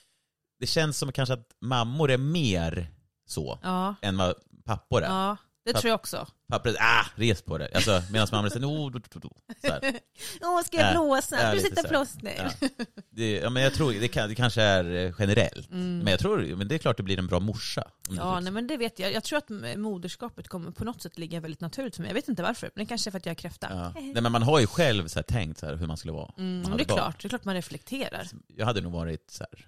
[0.60, 2.92] det känns som kanske att mammor är mer
[3.28, 4.34] så Ja, än vad
[4.66, 5.08] pappor är.
[5.08, 5.38] ja,
[5.74, 6.28] det tror jag också.
[6.48, 7.70] Pappor är ah, res på det.
[7.76, 9.30] Alltså, medan mammor säger oh, do, do, do.
[9.62, 9.82] Så här.
[10.42, 11.50] Åh, ska jag Ja, blåsa?
[11.50, 11.90] Du lite sätter så här.
[11.90, 12.52] plåster.
[12.60, 12.86] Ja.
[13.10, 15.72] Det, ja, men jag tror det, kan, det kanske är eh, generellt.
[15.72, 15.98] Mm.
[16.00, 17.84] Men jag tror, men det är klart det blir en bra morsa.
[18.10, 19.14] Ja, nej, men det vet jag.
[19.14, 22.10] Jag tror att moderskapet kommer på något sätt ligga väldigt naturligt för mig.
[22.10, 23.68] Jag vet inte varför, men det kanske är för att jag är kräfta.
[23.70, 24.02] Ja.
[24.02, 26.32] Nej, men man har ju själv så här tänkt så här hur man skulle vara.
[26.38, 28.28] Mm, Man det är klart, det är klart man reflekterar.
[28.48, 29.66] Jag hade nog varit så här,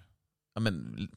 [0.54, 1.08] ja men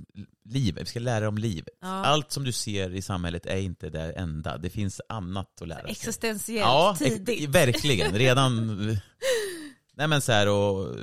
[0.44, 1.74] livet, vi ska lära om livet.
[1.82, 1.88] Ja.
[1.88, 5.82] Allt som du ser i samhället är inte det enda, det finns annat att lära
[5.82, 5.92] sig.
[5.92, 7.50] Existentiellt Ja, tidigt.
[7.50, 8.14] verkligen.
[8.16, 8.78] Redan...
[9.94, 10.96] Nej men så här och...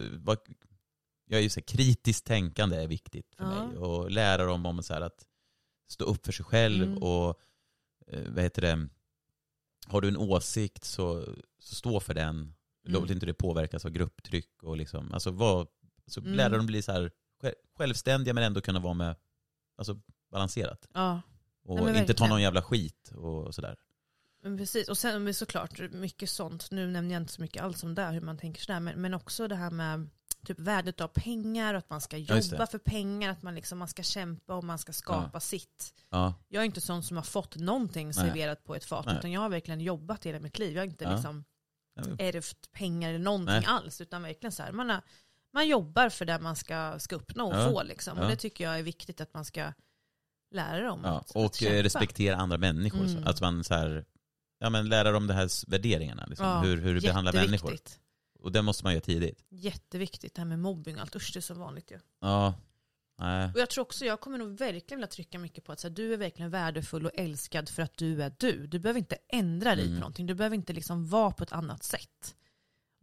[1.26, 3.66] Jag är ju så här, kritiskt tänkande är viktigt för Ja.
[3.66, 3.76] mig.
[3.76, 5.26] Och lära dem om så här att
[5.88, 7.02] stå upp för sig själv Mm.
[7.02, 7.40] och
[8.06, 8.88] eh, vad heter det,
[9.86, 11.24] har du en åsikt så,
[11.58, 12.54] så stå för den.
[12.84, 13.12] Låt Mm.
[13.12, 15.66] inte det påverkas av grupptryck och liksom, alltså vad,
[16.06, 16.32] så Mm.
[16.34, 17.10] lära dem bli så här
[17.78, 19.16] självständiga men ändå kunna vara med,
[19.78, 20.88] alltså balanserat.
[20.94, 21.20] Ja,
[21.64, 23.76] Och Nej, inte ta någon jävla skit och sådär.
[24.42, 24.88] men precis.
[24.88, 26.70] Och sen såklart mycket sånt.
[26.70, 28.80] Nu nämner jag inte så mycket alls om det, hur man tänker sådär.
[28.80, 30.08] Men, men också det här med
[30.46, 32.66] typ värdet av pengar, att man ska Ja, jobba det.
[32.66, 35.94] för pengar, att man, liksom, man ska kämpa och man ska skapa sitt.
[36.10, 39.16] Ja, Jag är inte sån som har fått någonting serverat på ett fat, Nej.
[39.18, 40.72] utan jag har verkligen jobbat hela mitt liv.
[40.74, 41.12] Jag har inte Ja.
[41.14, 41.44] liksom
[41.94, 42.02] Ja.
[42.18, 43.64] ärvt pengar eller någonting Nej.
[43.66, 45.02] alls, utan verkligen så här, man har,
[45.52, 47.70] man jobbar för det man ska, ska uppnå och Ja.
[47.70, 47.82] få.
[47.82, 48.18] Liksom.
[48.18, 48.24] Ja.
[48.24, 49.72] Och det tycker jag är viktigt att man ska
[50.54, 51.00] lära dem.
[51.04, 53.04] Ja, att, att och eh, respektera andra människor.
[53.04, 53.26] Mm.
[53.26, 54.04] Att man så här,
[54.58, 56.26] ja, men lära dem de här värderingarna.
[56.26, 56.46] Liksom.
[56.46, 57.78] Ja, hur, hur du behandlar människor.
[58.38, 59.44] Och det måste man göra tidigt.
[59.50, 61.16] Jätteviktigt det här med mobbing och allt.
[61.16, 61.98] Usch det är så vanligt ju.
[62.20, 62.54] Ja,
[63.18, 63.50] nej.
[63.54, 65.94] Och jag tror också, jag kommer nog verkligen vilja trycka mycket på att så här,
[65.94, 68.66] du är verkligen värdefull och älskad för att du är du.
[68.66, 69.96] Du behöver inte ändra dig Mm.
[69.96, 70.26] på någonting.
[70.26, 72.34] Du behöver inte liksom vara på ett annat sätt.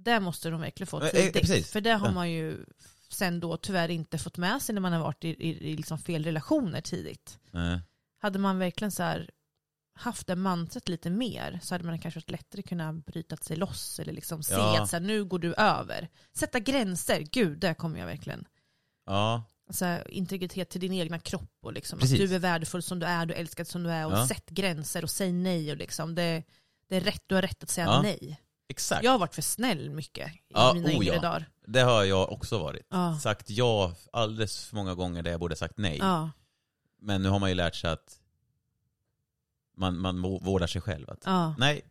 [0.01, 1.33] Det måste de verkligen få Eh, eh, tidigt.
[1.33, 1.71] precis.
[1.71, 2.65] För det har man ju
[3.09, 5.99] sen då tyvärr inte fått med sig när man har varit i, i, i liksom
[5.99, 7.39] fel relationer tidigt.
[7.51, 7.79] nej.
[8.21, 9.29] Hade man verkligen så här
[9.95, 13.99] haft det mantrat lite mer så hade man kanske varit lättare kunnat bryta sig loss
[13.99, 14.81] eller liksom se Ja.
[14.81, 16.09] att så här, nu går du över.
[16.33, 18.45] Sätta gränser, gud där kommer jag verkligen.
[19.05, 23.05] Ja, Alltså, integritet till din egna kropp och liksom, att du är värdefull som du
[23.05, 24.27] är, du är älskad som du är och Ja.
[24.27, 25.71] sätt gränser och säg nej.
[25.71, 26.43] Och liksom, det,
[26.89, 28.01] det är rätt, du har rätt att säga Ja.
[28.01, 28.39] nej.
[28.69, 29.03] Exakt.
[29.03, 31.21] Jag har varit för snäll mycket i Ja, mina oh yngre ja.
[31.21, 31.49] dagar.
[31.67, 32.87] Det har jag också varit.
[32.89, 33.19] Ja.
[33.19, 35.97] Sagt ja alldeles för många gånger där jag borde sagt nej.
[35.97, 36.31] Ja.
[37.01, 38.19] Men nu har man ju lärt sig att
[39.77, 41.09] man, man vårdar sig själv.
[41.09, 41.81] Att, ja, Nej,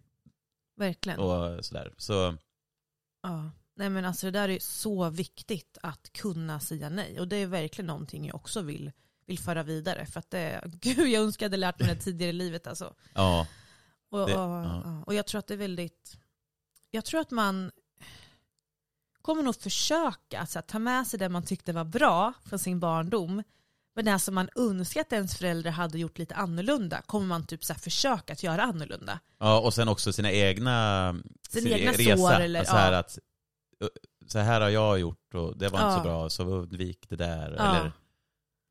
[0.76, 1.18] verkligen.
[1.18, 1.94] och sådär.
[1.96, 2.36] Så,
[3.22, 3.50] Ja.
[3.74, 7.20] Nej men alltså det där är så viktigt att kunna säga nej.
[7.20, 8.92] Och det är verkligen någonting jag också vill,
[9.26, 10.06] vill föra vidare.
[10.06, 12.94] För att det, gud jag önskar jag hade lärt mig det tidigare i livet alltså.
[13.14, 13.46] ja.
[14.10, 15.02] Och, Det- och, ja.
[15.06, 16.18] och jag tror att det är väldigt,
[16.90, 17.70] jag tror att man
[19.22, 22.80] kommer nog försöka att här, ta med sig det man tyckte var bra från sin
[22.80, 23.42] barndom.
[23.94, 27.64] Men det som man önskar att ens föräldrar hade gjort lite annorlunda kommer man typ
[27.64, 29.20] så här, försöka att göra annorlunda.
[29.38, 31.12] ja, och sen också sina egna,
[31.48, 32.16] Sin sin egna resa.
[32.16, 32.98] sår eller- så, här ja.
[32.98, 33.18] att,
[34.26, 35.96] så här har jag gjort och det var inte Ja.
[35.96, 37.54] så bra, så undvik det där.
[37.58, 37.76] Ja.
[37.76, 37.92] Eller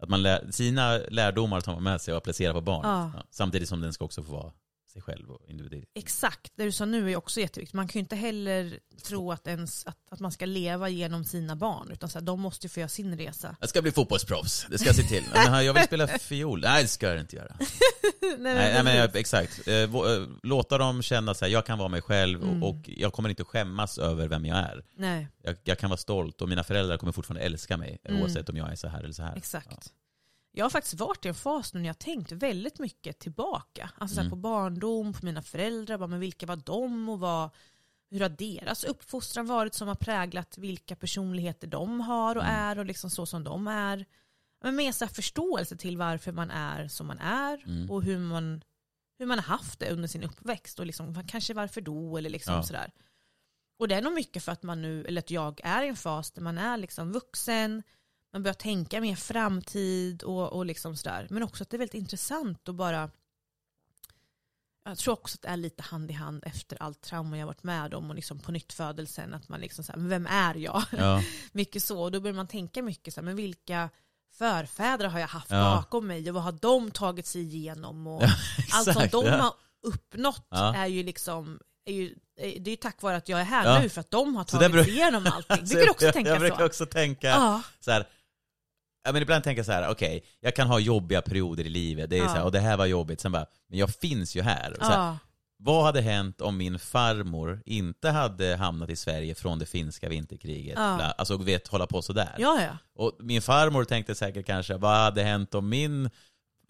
[0.03, 3.25] att man lär, sina lärdomar tar man med sig och applicerar på barnet.
[3.29, 4.53] Samtidigt som den ska också få vara
[4.97, 5.85] sig själv och individuell.
[5.95, 7.73] Exakt, det du sa nu är också jätteviktigt.
[7.73, 11.55] Man kan ju inte heller tro att, ens, att, att man ska leva genom sina
[11.55, 11.91] barn.
[11.91, 13.55] Utan så här, de måste ju få göra sin resa.
[13.59, 15.23] Jag ska bli fotbollsproffs, det ska jag se till.
[15.33, 16.61] Men jag vill spela fiol.
[16.61, 17.55] Nej det ska jag inte göra.
[17.59, 19.67] nej, Nej, nej men jag, exakt.
[19.67, 19.89] Eh, eh,
[20.43, 22.63] Låta dem känna att jag kan vara mig själv Mm.
[22.63, 24.83] och, jag kommer inte skämmas över vem jag är.
[24.97, 28.21] nej, Jag, jag kan vara stolt och mina föräldrar kommer fortfarande älska mig Mm.
[28.21, 29.35] oavsett om jag är så här eller så här.
[29.35, 29.93] exakt.
[30.57, 33.89] Jag har faktiskt varit i en fas nu när jag tänkt väldigt mycket tillbaka.
[33.97, 34.29] Alltså Mm.
[34.29, 37.49] på barndom, på mina föräldrar, bara, men vilka var de och vad,
[38.09, 42.55] hur har deras uppfostran varit som har präglat vilka personligheter de har och Mm.
[42.55, 44.05] är och liksom så som de är.
[44.63, 47.91] Men med så förståelse till varför man är som man är Mm.
[47.91, 48.63] och hur man,
[49.19, 52.53] hur man har haft det under sin uppväxt och liksom, kanske varför då eller liksom
[52.53, 52.63] Ja.
[52.63, 52.91] sådär.
[53.79, 55.95] Och det är nog mycket för att man nu, eller att jag är i en
[55.95, 57.83] fas där man är liksom vuxen,
[58.33, 61.27] man börjar tänka mer framtid och, och liksom sådär.
[61.29, 63.09] Men också att det är väldigt intressant att bara
[64.85, 67.63] jag tror också att det är lite hand i hand efter allt trauma jag varit
[67.63, 70.83] med om och liksom på nytt födelsen att man liksom såhär, vem är jag?
[70.97, 71.21] Ja,
[71.51, 72.01] mycket så.
[72.01, 73.89] Och då börjar man tänka mycket så här, men vilka
[74.37, 75.75] förfäder har jag haft Ja.
[75.75, 78.07] bakom mig och vad har de tagit sig igenom?
[78.07, 78.29] Och Ja,
[78.73, 79.53] allt som de har
[79.83, 83.81] uppnått är ju liksom är ju, det är ju tack vare att jag är här
[83.81, 85.57] nu för att de har Så tagit sig igenom allting.
[85.61, 86.65] Du Så kan också jag, tänka jag brukar så.
[86.65, 88.07] också tänka så här.
[89.07, 92.09] Ja, men ibland tänker jag så här, okej, jag kan ha jobbiga perioder i livet,
[92.09, 92.27] det är Ja.
[92.29, 94.75] så här, och det här var jobbigt, sen bara, men jag finns ju här.
[94.79, 95.17] Så här ja,
[95.59, 100.73] Vad hade hänt om min farmor inte hade hamnat i Sverige från det finska vinterkriget?
[100.77, 101.01] Ja.
[101.17, 102.35] Alltså vet, hålla på sådär.
[102.37, 102.77] ja, ja.
[103.03, 106.09] Och min farmor tänkte säkert kanske, vad hade hänt om min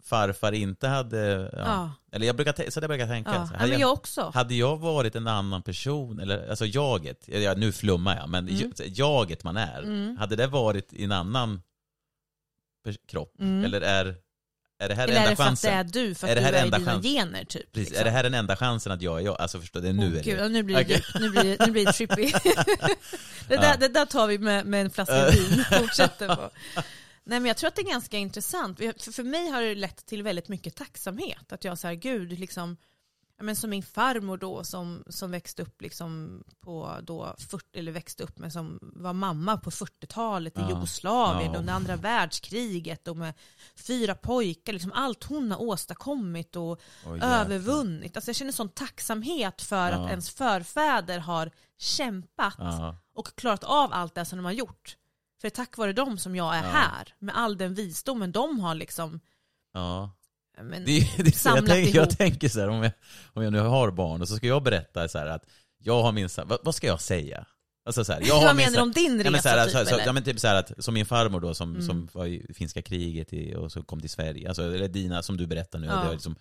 [0.04, 1.50] farfar inte hade...
[1.54, 1.60] Ja.
[1.66, 1.92] Ja.
[2.12, 3.32] Eller jag brukar, så där brukar jag tänka.
[3.32, 3.36] ja.
[3.52, 4.32] Ja hade, men jag, jag också.
[4.34, 8.72] hade jag varit en annan person, eller alltså jaget, ja, nu flummar jag, men Mm.
[8.78, 10.18] jaget man är, Mm.
[10.18, 11.62] hade det varit en annan
[13.08, 13.34] kropp?
[13.40, 13.66] Mm.
[13.66, 14.16] Eller är,
[14.80, 15.72] är det här Eller är enda det för att chansen?
[15.72, 17.06] det är du, för att Är det du här är i enda dina chans?
[17.06, 17.72] gener typ?
[17.72, 18.00] Precis, liksom.
[18.02, 19.42] är det här den enda chansen att jag är jag?
[19.42, 20.50] Alltså förstå, det är nu Åh, är gud, det.
[20.50, 21.04] nu blir det, Okej.
[21.20, 22.32] nu blir det, nu blir det trippy.
[23.48, 23.76] det, där, Ja.
[23.80, 26.50] det där tar vi med, med en flaska vin fortsätter på.
[27.24, 28.78] Nej men jag tror att det är ganska intressant.
[28.78, 31.52] För, för mig har det lett till väldigt mycket tacksamhet.
[31.54, 32.78] Att jag här, gud, liksom,
[33.38, 37.92] ja, men som min farmor då som, som växte upp liksom på då 40, eller
[37.92, 40.70] växte upp med som var mamma på 40-talet i Ja.
[40.70, 41.60] Jugoslavien Ja.
[41.60, 43.34] under andra världskriget och med
[43.76, 47.42] fyra pojkar, liksom allt hon har åstadkommit och jävlar.
[47.42, 48.18] övervunnit.
[48.18, 49.98] Alltså jag känner sån tacksamhet för Ja.
[49.98, 52.96] att ens förfäder har kämpat Ja.
[53.14, 54.98] och klarat av allt det som de har gjort.
[55.42, 57.14] För det är tack vare dem som jag är här.
[57.20, 59.20] Med all den visdomen de har liksom
[59.74, 60.12] ja.
[60.64, 62.92] Men, Det, är- det, är jag, tänker, jag tänker så här, om jag,
[63.34, 65.44] om jag nu har barn och så ska jag berätta så att
[65.84, 67.46] jag har minst, vad, vad ska jag säga?
[67.86, 69.72] Alltså så här, jag Vad menar du om din Ja, resa men så här, typ
[69.74, 70.06] så, så, eller?
[70.06, 71.82] ja, men typ så att, som min farmor då som, Mm.
[71.86, 75.38] som var i finska kriget i, och så kom till Sverige, alltså, eller dina som
[75.38, 76.04] du berättar nu, Ja.
[76.04, 76.36] det liksom,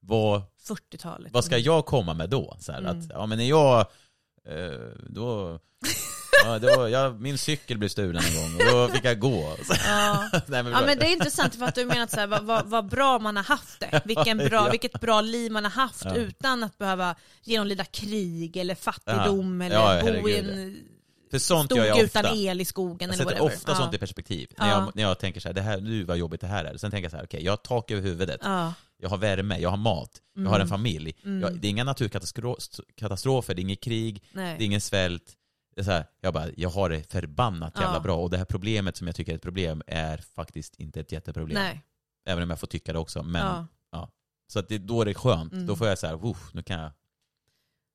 [0.00, 1.32] vad, 40-talet.
[1.32, 2.56] vad ska jag komma med då?
[2.60, 2.98] Så här, Mm.
[2.98, 3.86] att, ja men när jag,
[5.08, 5.58] då,
[6.44, 9.56] Ja, var, jag, min cykel blev stulen en gång och då fick jag gå.
[9.86, 10.28] Ja.
[10.46, 12.88] Nej, men, Ja men det är intressant för att du menar så här, vad, vad,
[12.88, 14.02] bra man har haft det.
[14.04, 14.70] Vilken bra, Ja.
[14.70, 16.14] Vilket bra liv man har haft Ja.
[16.14, 19.66] utan att behöva genomlida krig eller fattigdom Ja.
[19.66, 20.76] eller Ja, bo i en
[21.30, 22.02] För sånt jag ofta.
[22.20, 23.56] utan el i skogen Jag eller sätter whatever.
[23.56, 23.76] ofta ja.
[23.78, 24.48] sånt i perspektiv.
[24.58, 24.72] När, Ja.
[24.74, 26.76] jag, när jag tänker så här, det här, nu vad jobbigt det här är.
[26.76, 28.40] Sen tänker jag så här, okej, jag har tak över huvudet.
[29.00, 29.04] Ja.
[29.04, 31.14] Jag har värme, jag har mat, jag har en familj.
[31.24, 31.40] Mm.
[31.40, 34.58] Jag, det är inga naturkatastrofer, det är inget krig, Nej.
[34.58, 35.36] det är ingen svält.
[35.74, 38.00] Det är så här, jag bara, jag har det förbannat jävla Ja.
[38.00, 38.16] bra.
[38.16, 41.62] Och det här problemet som jag tycker är ett problem är faktiskt inte ett jätteproblem.
[41.62, 41.82] Nej.
[42.26, 43.22] Även om jag får tycka det också.
[43.22, 44.10] Men, Ja.
[44.52, 45.52] Så att det, då är det skönt.
[45.52, 45.66] Mm.
[45.66, 46.90] Då får jag så här, "Uff, nu kan jag...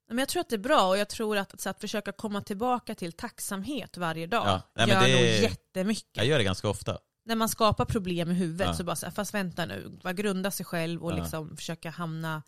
[0.10, 2.42] Men jag tror att det är bra och jag tror att, så att försöka komma
[2.42, 4.62] tillbaka till tacksamhet varje dag Ja.
[4.76, 6.10] Nej, gör det- nog jättemycket.
[6.14, 6.98] Jag gör det ganska ofta.
[7.28, 8.74] När man skapar problem i huvudet Ja.
[8.74, 11.16] så bara så här, fast vänta nu, bara grunda sig själv och Ja.
[11.16, 12.44] liksom försöka hamna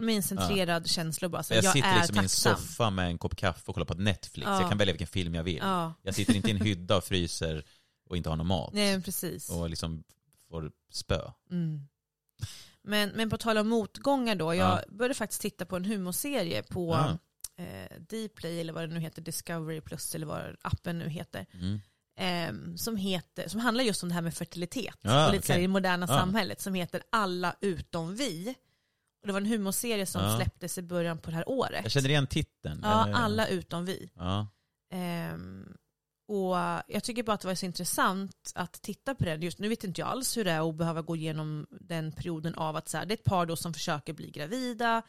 [0.00, 2.56] med en centrerad känsla och bara så, Jag, jag, sitter är liksom i en tacksam.
[2.56, 4.46] soffa med en kopp kaffe och kollar på Netflix.
[4.48, 4.60] Ja.
[4.60, 5.56] Jag kan välja vilken film jag vill.
[5.56, 7.64] Ja, Jag sitter inte i en hydda och fryser
[8.08, 8.72] och inte har någon mat.
[8.72, 9.50] nej precis.
[9.50, 10.04] Och liksom
[10.48, 11.20] får spö.
[11.50, 11.80] Mm.
[12.82, 14.82] Men, men på tal om motgångar då, jag Ja.
[14.88, 17.18] började faktiskt titta på en humorserie på Ja.
[17.64, 21.46] eh, Dplay eller vad det nu heter, Discovery Plus eller vad appen nu heter.
[21.52, 21.80] Mm.
[22.18, 25.58] Eh, som, heter, som handlar just om det här med fertilitet Ja, och lite okej.
[25.58, 26.18] i det moderna Ja.
[26.18, 28.54] samhället som heter Alla utom vi.
[29.22, 30.36] Och det var en humorserie som Ja.
[30.36, 31.80] släpptes i början på det här året.
[31.82, 32.80] Jag känner igen titeln.
[32.82, 34.10] ja, Alla utom vi.
[34.92, 35.76] Ehm,
[36.28, 36.56] och
[36.88, 39.42] jag tycker bara att det var så intressant att titta på den.
[39.42, 42.54] Just nu vet inte jag alls hur det är att behöva gå igenom den perioden
[42.54, 45.02] av att så här, det är ett par då som försöker bli gravida,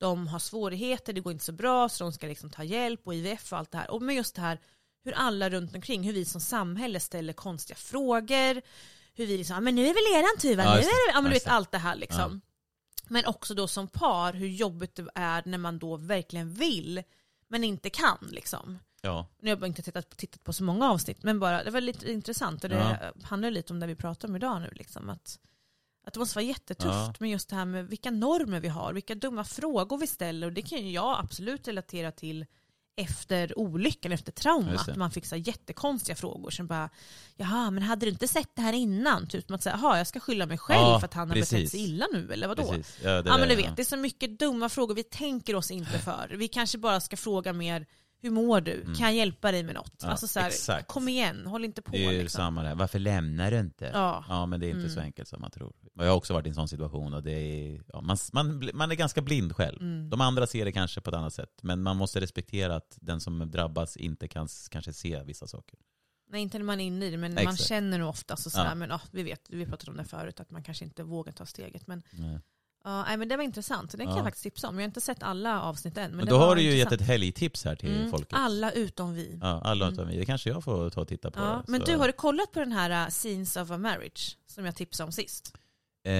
[0.00, 3.14] de har svårigheter, det går inte så bra så de ska liksom ta hjälp och
[3.14, 3.90] IVF och allt det här.
[3.90, 4.58] Och med just det här
[5.06, 8.62] hur alla runt omkring, hur vi som samhälle ställer konstiga frågor,
[9.14, 10.62] hur vi liksom, "Ja, men nu är väl eran tur va?
[10.64, 11.12] Ja, nu är det.
[11.14, 12.40] ja men du vet allt det här liksom.
[13.08, 17.02] Men också då som par, hur jobbigt det är när man då verkligen vill,
[17.48, 18.78] men inte kan liksom.
[19.00, 19.26] ja.
[19.40, 22.12] Nu har jag inte tittat, tittat på så många avsnitt, men bara, det var lite
[22.12, 24.70] intressant och det handlar lite om det vi pratar om idag nu.
[24.72, 25.38] Liksom, att,
[26.06, 27.14] att det måste vara jättetufft Ja.
[27.20, 30.46] med just det här med vilka normer vi har, vilka dumma frågor vi ställer.
[30.46, 32.46] Och det kan ju jag absolut relatera till
[32.96, 34.72] efter olyckan, efter trauma.
[34.72, 34.92] Just det.
[34.92, 36.90] Att man fick så jättekonstiga frågor som bara,
[37.36, 39.28] jaha men hade du inte sett det här innan?
[39.28, 41.50] Typ att säga, jaha jag ska skylla mig själv Ja, för att han har precis.
[41.52, 42.62] betett sig illa nu eller vadå?
[42.62, 42.98] Precis.
[43.02, 45.70] Ja, det Ja men du vet, det är så mycket dumma frågor vi tänker oss
[45.70, 46.34] inte för.
[46.36, 47.86] Vi kanske bara ska fråga mer,
[48.26, 48.82] hur mår du?
[48.84, 50.02] Kan jag hjälpa dig med något?
[50.02, 50.08] Mm.
[50.08, 50.88] Ja, alltså så här, exakt.
[50.88, 51.92] kom igen, håll inte på.
[51.92, 52.38] Det är ju liksom.
[52.38, 52.74] samma där.
[52.74, 53.90] Varför lämnar du inte?
[53.94, 54.46] Ja.
[54.46, 54.90] men det är inte Mm.
[54.94, 55.72] så enkelt som man tror.
[55.94, 58.90] Jag har också varit i en sån situation och det är, ja, man, man, man
[58.90, 59.80] är ganska blind själv.
[59.82, 60.10] Mm.
[60.10, 61.58] De andra ser det kanske på ett annat sätt.
[61.62, 65.78] Men man måste respektera att den som drabbas inte kan kanske se vissa saker.
[66.30, 67.68] Nej inte när man är inne i det, men man Exakt.
[67.68, 68.74] känner nog ofta så sådär, Ja.
[68.74, 71.46] men ja, vi vet, vi pratade om det förut, att man kanske inte vågar ta
[71.46, 71.86] steget.
[71.86, 72.40] Men, Nej.
[72.86, 74.16] Ja, nej, men det var intressant, den kan Ja.
[74.16, 74.74] jag faktiskt tipsa om.
[74.74, 76.02] Jag har inte sett alla avsnitt än.
[76.10, 77.00] Men, Men det då var har du ju gett intressant.
[77.00, 78.28] ett helgtips här till Mm, folket.
[78.32, 79.38] Alla utom vi.
[79.42, 79.94] Ja, alla Mm.
[79.94, 80.16] utom vi.
[80.18, 81.40] Det kanske jag får ta och titta på.
[81.40, 81.86] Ja, men så.
[81.86, 84.36] du, har du kollat på den här uh, Scenes of a Marriage?
[84.46, 85.52] Som jag tipsade om sist.
[86.04, 86.12] Eh,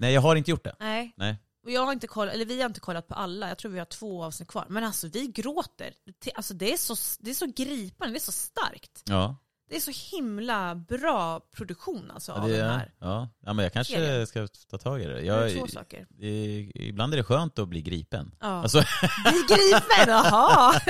[0.00, 0.74] nej, jag har inte gjort det.
[0.80, 1.12] Nej.
[1.16, 1.36] Nej.
[1.64, 3.78] Och jag har inte kollat, eller vi har inte kollat på alla, jag tror vi
[3.78, 4.66] har två avsnitt kvar.
[4.68, 5.92] Men alltså vi gråter.
[6.34, 9.02] Alltså det är så, det är så gripande, det är så starkt.
[9.04, 9.36] Ja,
[9.68, 12.92] Det är så himla bra produktion alltså ja, av den är, här.
[12.98, 13.28] ja.
[13.44, 14.26] ja men jag kanske serien.
[14.26, 15.20] ska ta tag i det.
[15.20, 16.06] Jag, två saker.
[16.20, 18.34] i- ibland är det skönt att bli gripen.
[18.40, 18.46] Ja.
[18.46, 18.78] Alltså,
[19.24, 20.74] Bli gripen, jaha!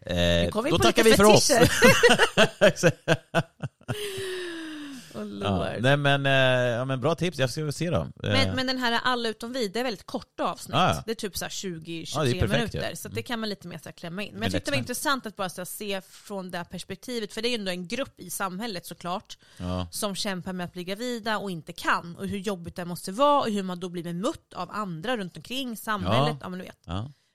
[0.00, 1.50] eh, då tackar vi för oss.
[5.14, 6.32] Åh, ja, nej men, eh,
[6.76, 8.00] ja, men bra tips, jag ska väl se då.
[8.00, 10.74] Eh, Men, men den här Alla utom vi, det är väldigt korta avsnitt.
[10.74, 11.02] Ja, ja.
[11.06, 12.78] Det är typ så här 20-23 Ja, det är perfekt, minuter.
[12.78, 12.96] Mm.
[12.96, 14.28] Så det kan man lite mer så här klämma in.
[14.30, 16.64] Men, Men jag tyckte det var intressant att bara så här se från det här
[16.64, 17.32] perspektivet.
[17.32, 19.38] För det är ju ändå en grupp i samhället såklart.
[19.90, 22.16] Som kämpar med att bli gravida och inte kan.
[22.16, 25.36] Och hur jobbigt det måste vara och hur man då blir bemött av andra runt
[25.36, 26.36] omkring samhället.
[26.40, 26.48] Ja.
[26.48, 26.78] men du vet.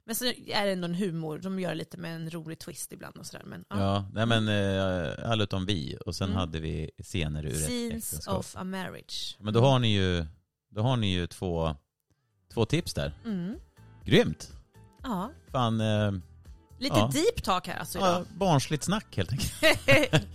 [0.06, 1.38] Men så är det ändå en humor.
[1.40, 3.46] De gör lite med en rolig twist ibland och sådär.
[3.46, 3.78] Men, ja.
[3.80, 5.98] Ja, nej men eh, alla utom vi.
[6.06, 6.38] Och sen Mm.
[6.40, 8.38] hade vi scener ur ett Scenes äktenskap.
[8.40, 9.38] of a marriage.
[9.40, 10.26] Men då har ni ju,
[10.70, 11.76] då har ni ju två,
[12.54, 13.14] två tips där.
[13.26, 13.56] Mm.
[14.06, 14.52] Grymt!
[15.04, 15.32] Ja.
[15.52, 16.12] Fan, eh,
[16.84, 17.10] Lite Ja.
[17.14, 18.26] deep talk här alltså ja, idag.
[18.38, 19.54] barnsligt snack helt enkelt.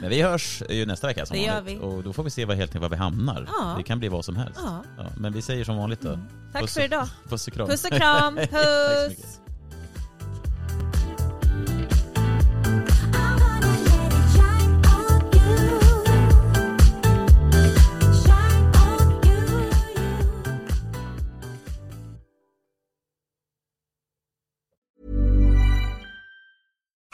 [0.00, 1.78] Men vi hörs ju nästa vecka som Det gör vanligt.
[1.80, 1.82] vi.
[1.84, 3.48] Och då får vi se vad, helt enkelt var vi hamnar.
[3.58, 3.74] Ja.
[3.76, 4.60] Det kan bli vad som helst.
[4.62, 4.82] Ja.
[4.98, 6.18] Ja, men vi säger som vanligt då.
[6.52, 7.08] Tack Puss- för idag.
[7.28, 7.68] Puss och kram.
[7.68, 8.36] Puss och kram.
[8.50, 9.40] Puss.